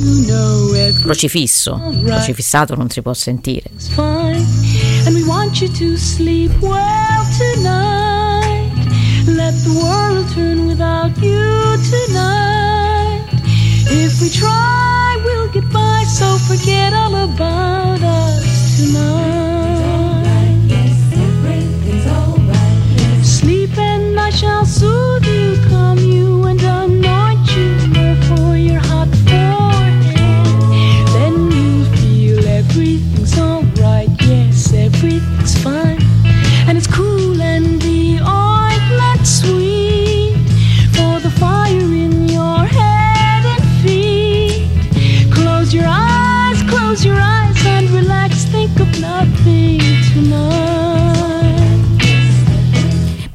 [1.02, 3.70] Crocifisso, crocifissato non si può sentire.
[5.54, 8.72] Want you to sleep well tonight.
[9.28, 13.22] Let the world turn without you tonight.
[13.86, 20.24] If we try, we'll get by, so forget all about us tonight.
[23.22, 25.13] Sleep and I shall soothe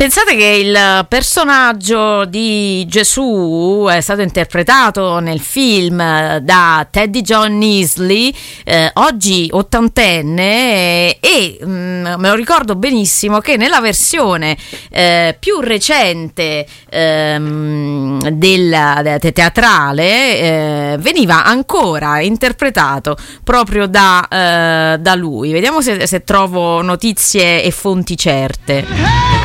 [0.10, 5.98] Pensate che il personaggio di Gesù è stato interpretato nel film
[6.40, 8.34] da Teddy John Easley,
[8.64, 14.58] eh, oggi ottantenne, eh, e mm, me lo ricordo benissimo che nella versione
[14.90, 24.98] eh, più recente ehm, della, della te- teatrale eh, veniva ancora interpretato proprio da, eh,
[24.98, 25.52] da lui.
[25.52, 28.84] Vediamo se, se trovo notizie e fonti certe.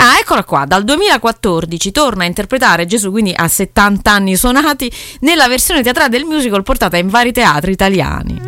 [0.04, 4.90] Ah, eccola qua, dal 2014 torna a interpretare Gesù, quindi a 70 anni suonati,
[5.20, 8.40] nella versione teatrale del musical portata in vari teatri italiani.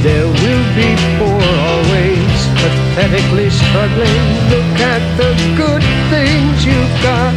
[0.00, 2.27] There will be poor always,
[2.62, 4.24] pathetically struggling.
[4.52, 7.34] Look at the good things you've got.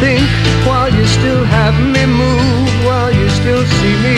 [0.00, 0.28] Think
[0.66, 4.16] while you still have me, move while you still see me.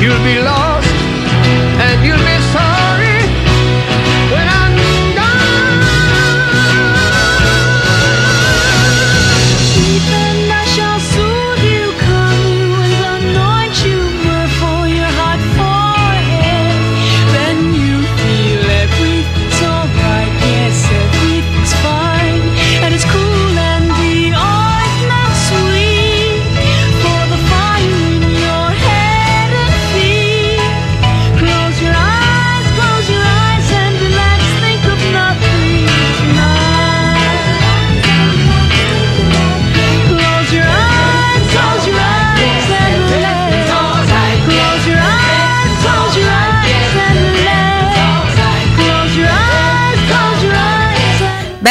[0.00, 0.75] You'll be lost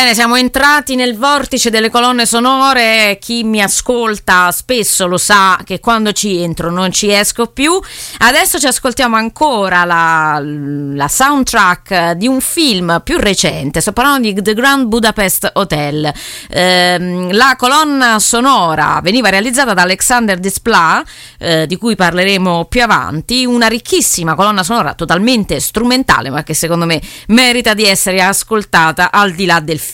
[0.05, 3.17] Bene, siamo entrati nel vortice delle colonne sonore.
[3.19, 7.81] Chi mi ascolta spesso lo sa che quando ci entro non ci esco più.
[8.19, 13.81] Adesso ci ascoltiamo ancora la, la soundtrack di un film più recente.
[13.81, 16.13] Sto parlando di The Grand Budapest Hotel.
[16.51, 21.07] Ehm, la colonna sonora veniva realizzata da Alexander Desplat,
[21.39, 23.43] eh, di cui parleremo più avanti.
[23.43, 29.31] Una ricchissima colonna sonora totalmente strumentale, ma che secondo me merita di essere ascoltata al
[29.31, 29.93] di là del film.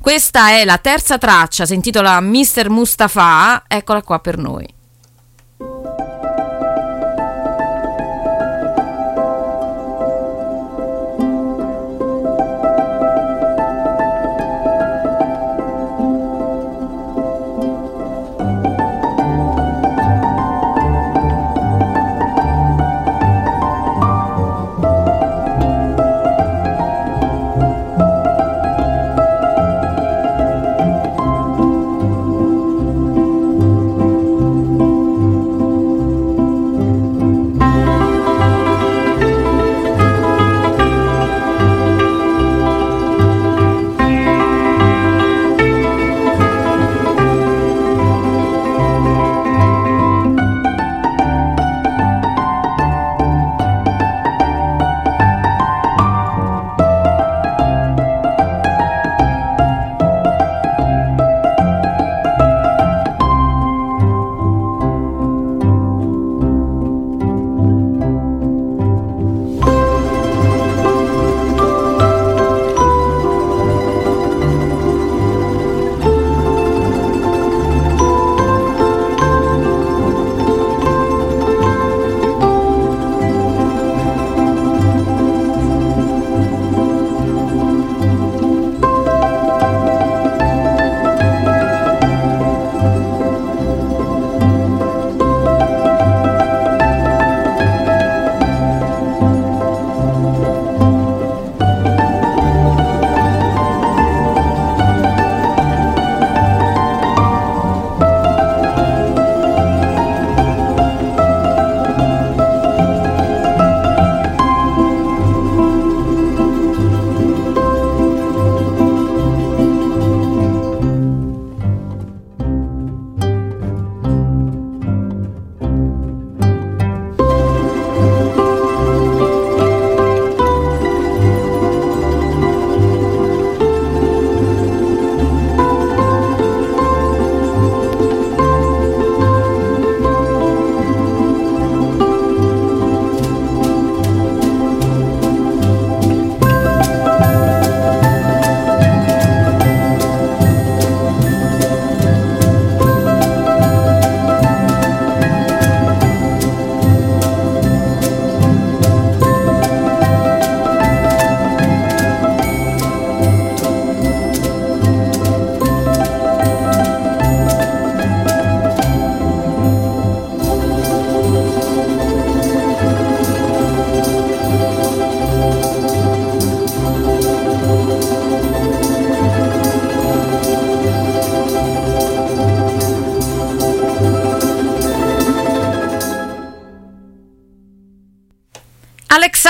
[0.00, 2.68] Questa è la terza traccia, si intitola Mr.
[2.68, 4.79] Mustafa, eccola qua per noi.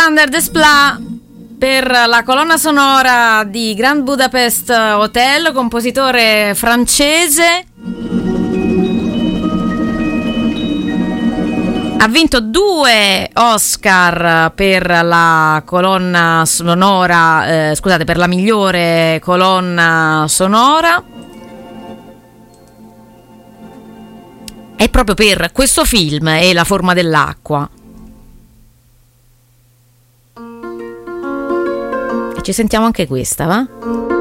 [0.00, 0.98] Alexander Desplat
[1.58, 7.66] per la colonna sonora di Grand Budapest Hotel, compositore francese.
[11.98, 21.04] Ha vinto due Oscar per la colonna sonora, eh, scusate, per la migliore colonna sonora.
[24.76, 27.68] È proprio per questo film e La forma dell'acqua.
[32.42, 34.19] Ci sentiamo anche questa, va?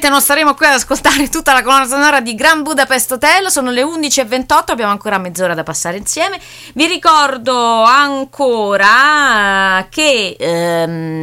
[0.00, 3.70] Ovviamente non staremo qui ad ascoltare tutta la colonna sonora di Grand Budapest Hotel, sono
[3.70, 6.40] le 11.28, abbiamo ancora mezz'ora da passare insieme.
[6.72, 8.88] Vi ricordo ancora
[9.90, 11.19] che ehm,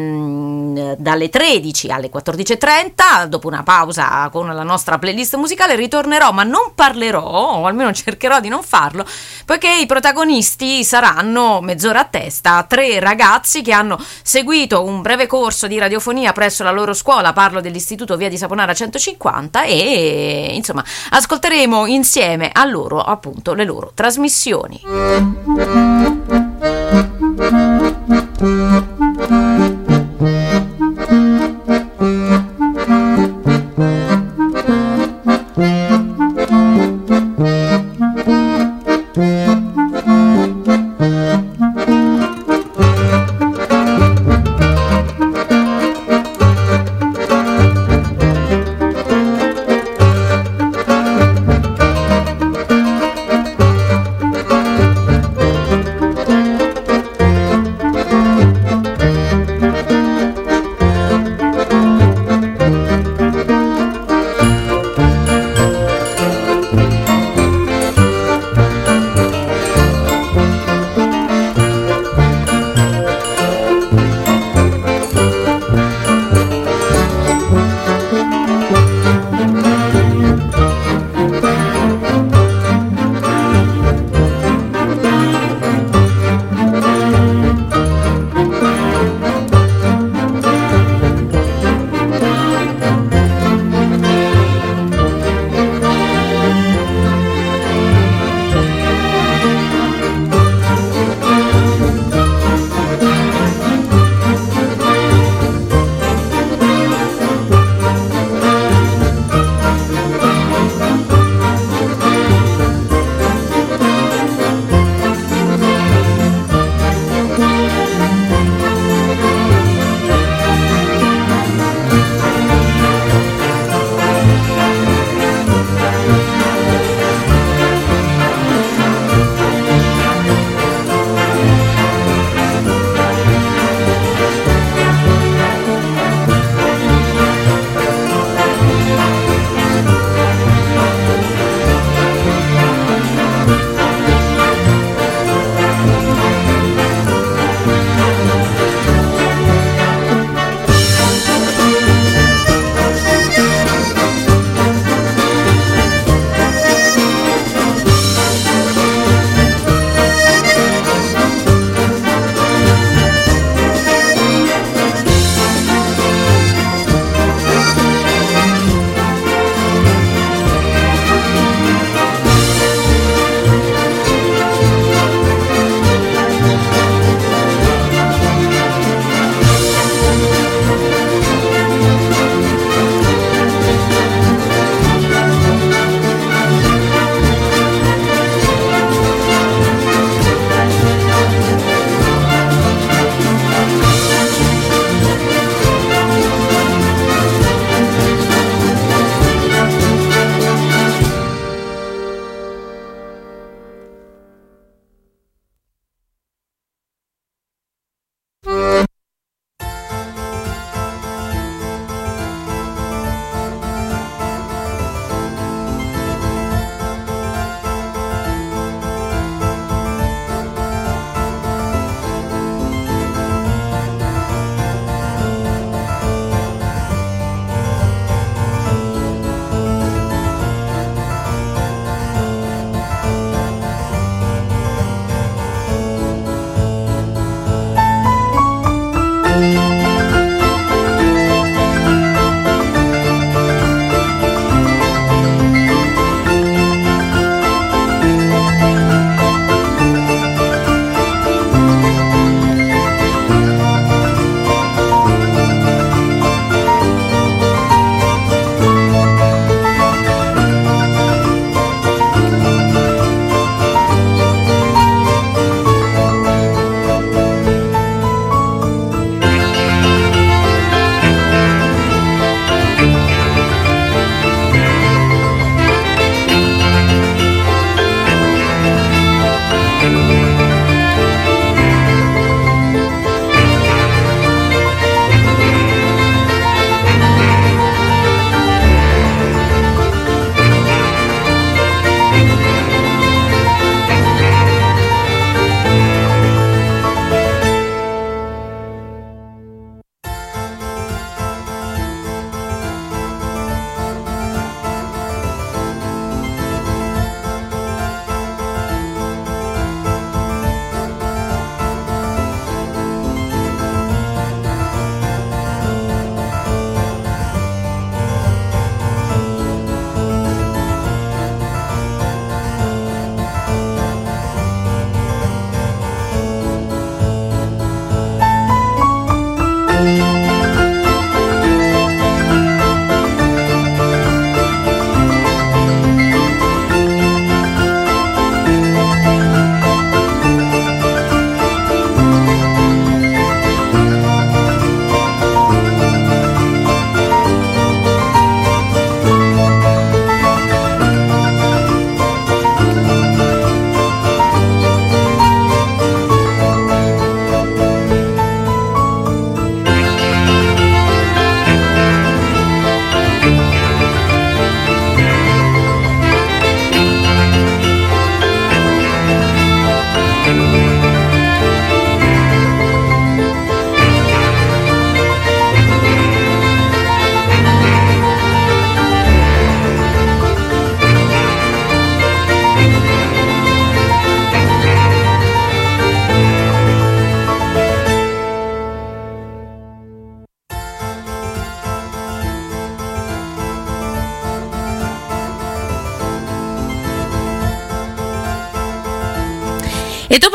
[0.98, 6.74] dalle 13 alle 14.30, dopo una pausa con la nostra playlist musicale, ritornerò, ma non
[6.76, 9.06] parlerò, o almeno cercherò di non farlo,
[9.45, 15.68] poiché i protagonisti saranno mezz'ora a testa, tre ragazzi che hanno seguito un breve corso
[15.68, 21.86] di radiofonia presso la loro scuola, parlo dell'istituto Via di Saponara 150 e insomma ascolteremo
[21.86, 24.82] insieme a loro appunto le loro trasmissioni.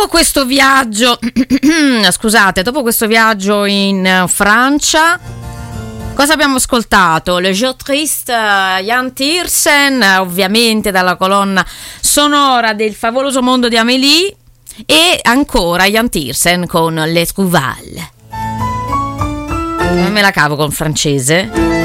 [0.02, 1.16] Dopo questo viaggio,
[2.10, 5.18] scusate, dopo questo viaggio in eh, Francia,
[6.14, 7.38] cosa abbiamo ascoltato?
[7.38, 11.64] Le Jour Triste, eh, Jan Tiersen, eh, ovviamente dalla colonna
[12.00, 14.34] sonora del favoloso mondo di Amélie,
[14.86, 18.10] e ancora Jan Tiersen con Les Trouval.
[20.10, 21.81] Me la cavo con francese.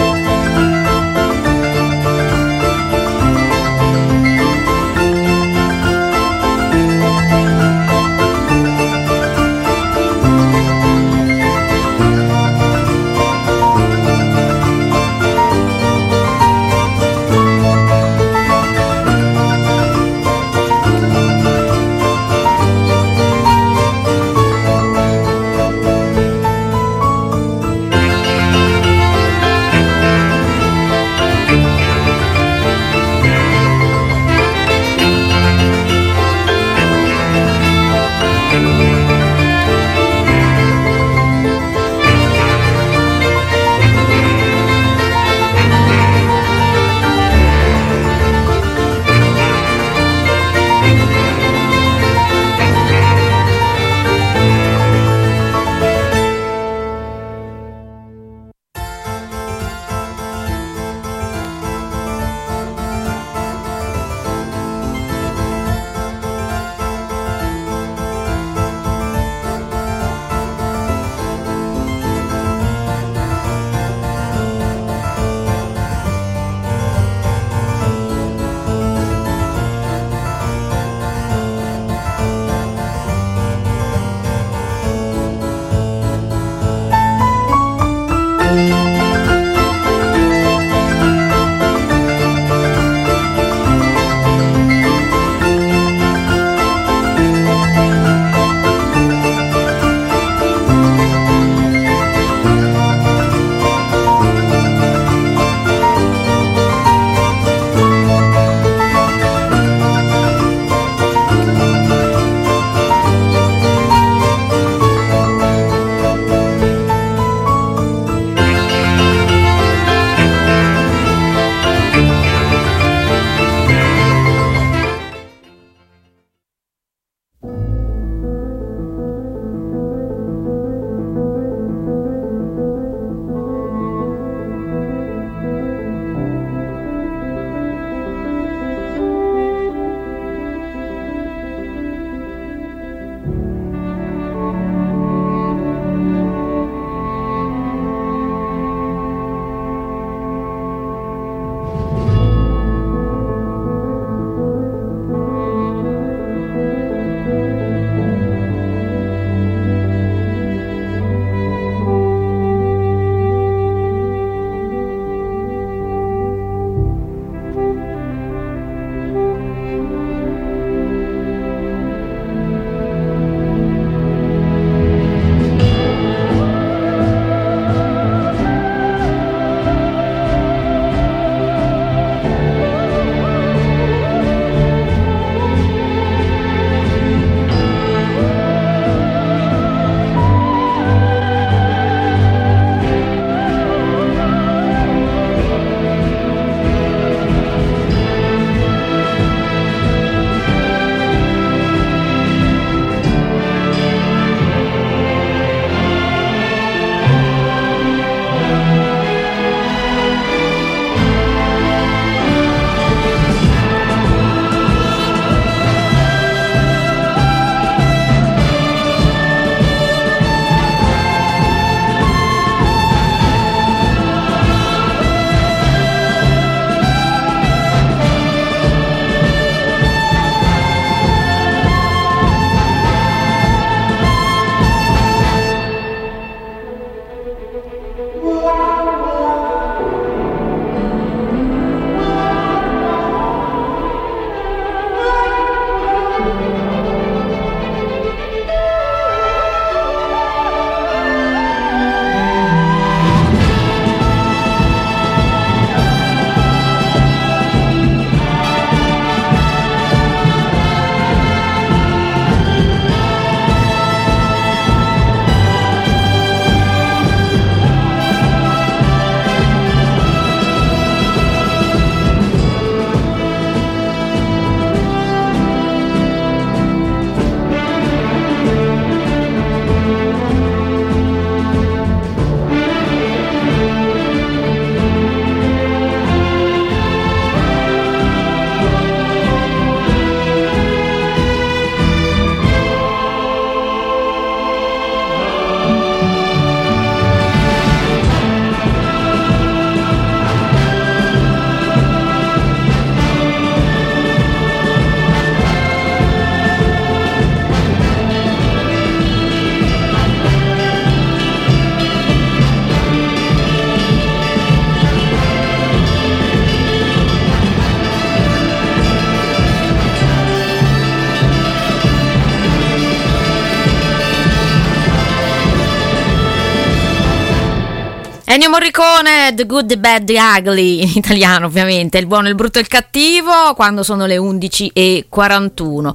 [328.48, 332.60] Ennio Morricone, The Good, The Bad, The Ugly, in italiano ovviamente, il buono, il brutto
[332.60, 335.94] e il cattivo, quando sono le 11.41.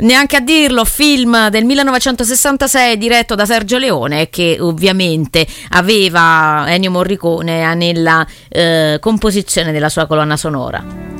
[0.00, 7.74] Neanche a dirlo, film del 1966 diretto da Sergio Leone che ovviamente aveva Ennio Morricone
[7.74, 11.13] nella eh, composizione della sua colonna sonora.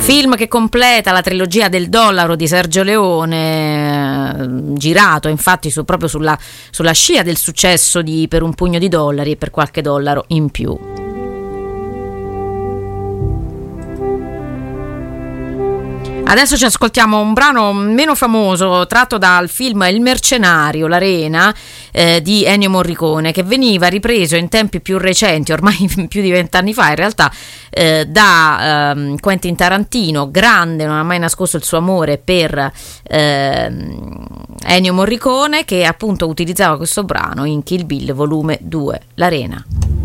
[0.00, 6.36] Film che completa la trilogia del dollaro di Sergio Leone, girato infatti su- proprio sulla,
[6.70, 10.50] sulla scia del successo di Per un pugno di dollari e per qualche dollaro in
[10.50, 10.99] più.
[16.30, 21.52] Adesso ci ascoltiamo un brano meno famoso tratto dal film Il mercenario, l'Arena
[21.90, 26.72] eh, di Ennio Morricone che veniva ripreso in tempi più recenti, ormai più di vent'anni
[26.72, 27.32] fa in realtà,
[27.68, 34.36] eh, da ehm, Quentin Tarantino, grande, non ha mai nascosto il suo amore per ehm,
[34.66, 39.99] Ennio Morricone che appunto utilizzava questo brano in Kill Bill volume 2, l'Arena.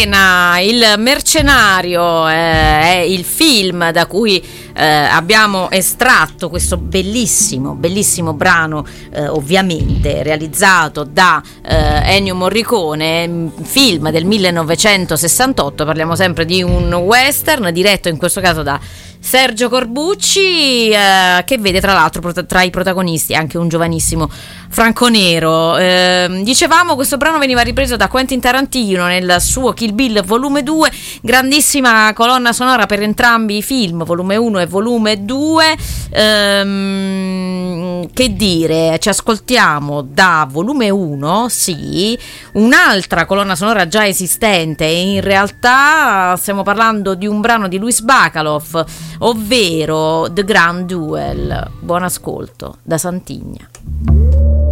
[0.00, 4.42] L'Arena, il mercenario, eh, è il film da cui
[4.74, 14.10] eh, abbiamo estratto questo bellissimo, bellissimo brano, eh, ovviamente realizzato da eh, Ennio Morricone, film
[14.10, 18.80] del 1968, parliamo sempre di un western diretto in questo caso da
[19.20, 24.28] Sergio Corbucci, eh, che vede tra l'altro tra i protagonisti anche un giovanissimo
[24.70, 25.76] Franco Nero.
[25.76, 30.90] Eh, dicevamo, questo brano veniva ripreso da Quentin Tarantino nel suo Kill Bill volume 2,
[31.22, 35.76] grandissima colonna sonora per entrambi i film, volume 1 e volume 2.
[36.10, 42.18] Ehm, che dire, ci ascoltiamo da volume 1, sì,
[42.54, 48.84] un'altra colonna sonora già esistente in realtà stiamo parlando di un brano di Luis Bacalov,
[49.20, 51.70] ovvero The Grand Duel.
[51.80, 54.69] Buon ascolto da Santigna.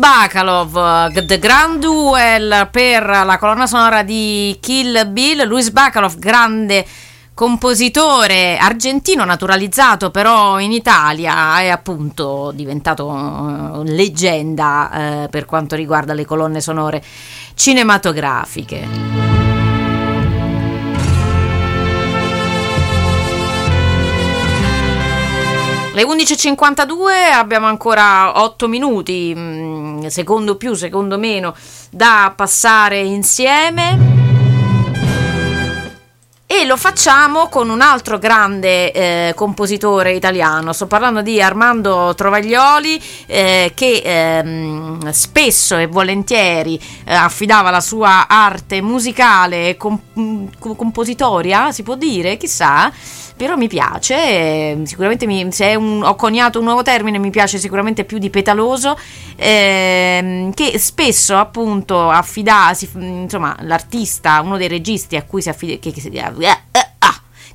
[0.00, 5.46] Luis Bacalov, The Grand Duel per la colonna sonora di Kill Bill.
[5.46, 6.86] Luis Bacalov, grande
[7.34, 16.14] compositore argentino naturalizzato però in Italia è appunto diventato eh, leggenda eh, per quanto riguarda
[16.14, 17.02] le colonne sonore
[17.54, 19.29] cinematografiche.
[26.00, 31.54] Le 11.52 abbiamo ancora 8 minuti, mm, secondo più, secondo meno,
[31.90, 33.98] da passare insieme.
[36.46, 40.72] E lo facciamo con un altro grande eh, compositore italiano.
[40.72, 48.26] Sto parlando di Armando Trovaglioli, eh, che ehm, spesso e volentieri eh, affidava la sua
[48.26, 50.00] arte musicale e com-
[50.58, 52.90] compositoria, si può dire, chissà.
[53.40, 57.56] Però mi piace, eh, sicuramente mi- se un- ho coniato un nuovo termine, mi piace
[57.56, 58.98] sicuramente più di petaloso,
[59.34, 65.78] ehm, che spesso appunto affida, si- insomma, l'artista, uno dei registi a cui si affida,
[65.80, 66.22] che, che si- eh,
[66.70, 66.88] eh,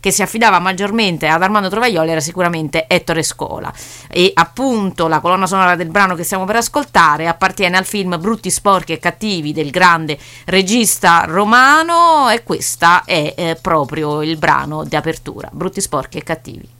[0.06, 3.74] che si affidava maggiormente ad Armando Trovaglioli era sicuramente Ettore Scola.
[4.08, 8.52] E appunto la colonna sonora del brano che stiamo per ascoltare appartiene al film Brutti,
[8.52, 10.16] sporchi e cattivi del grande
[10.46, 16.75] regista romano e questa è eh, proprio il brano di apertura Brutti, sporchi e cattivi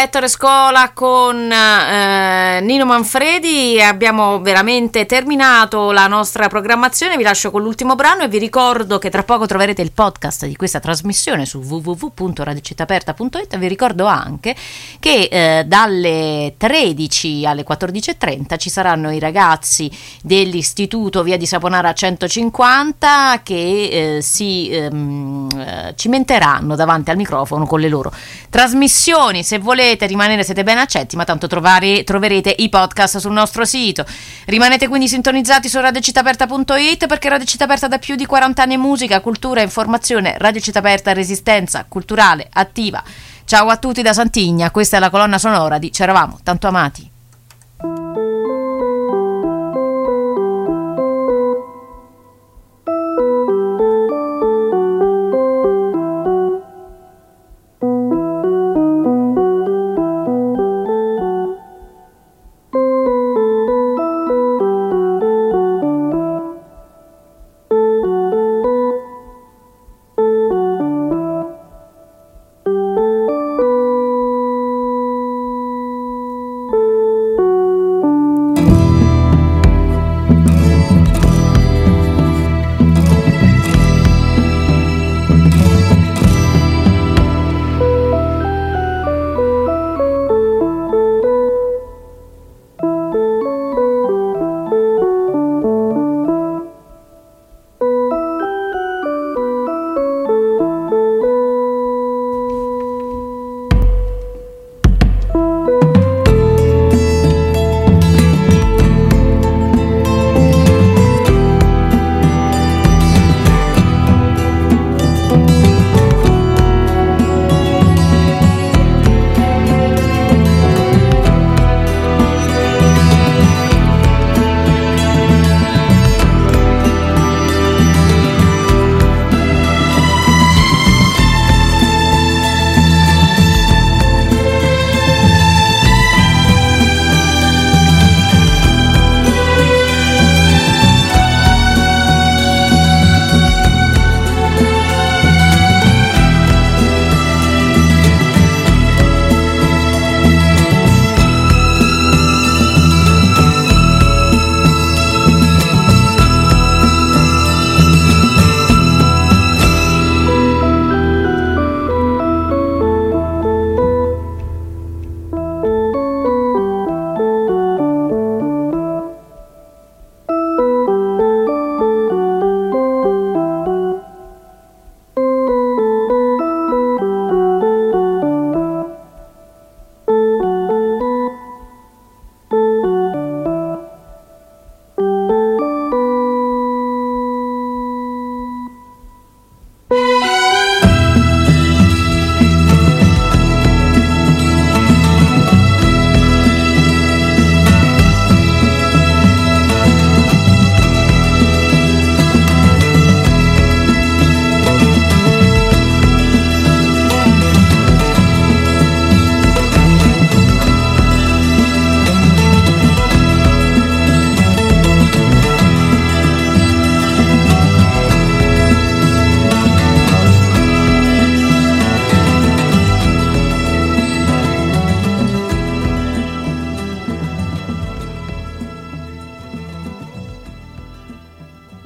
[0.00, 3.82] Ettore Scola con eh, Nino Manfredi.
[3.82, 7.16] Abbiamo veramente terminato la nostra programmazione.
[7.16, 10.54] Vi lascio con l'ultimo brano e vi ricordo che tra poco troverete il podcast di
[10.54, 13.58] questa trasmissione su www.radicittaperta.it.
[13.58, 14.54] Vi ricordo anche
[15.00, 19.90] che eh, dalle 13 alle 14.30 ci saranno i ragazzi
[20.22, 27.80] dell'Istituto Via di Saponara 150 che eh, si ehm, eh, cimenteranno davanti al microfono con
[27.80, 28.12] le loro
[28.48, 29.42] trasmissioni.
[29.42, 34.04] Se volete rimanere siete ben accetti, ma tanto trovare, troverete i podcast sul nostro sito.
[34.46, 39.20] Rimanete quindi sintonizzati su radiocitaperta.it perché Radio Città Aperta da più di 40 anni musica,
[39.20, 43.02] cultura, informazione, Radio Città Aperta, resistenza culturale attiva.
[43.44, 47.17] Ciao a tutti da Santigna, questa è la colonna sonora di C'eravamo tanto amati.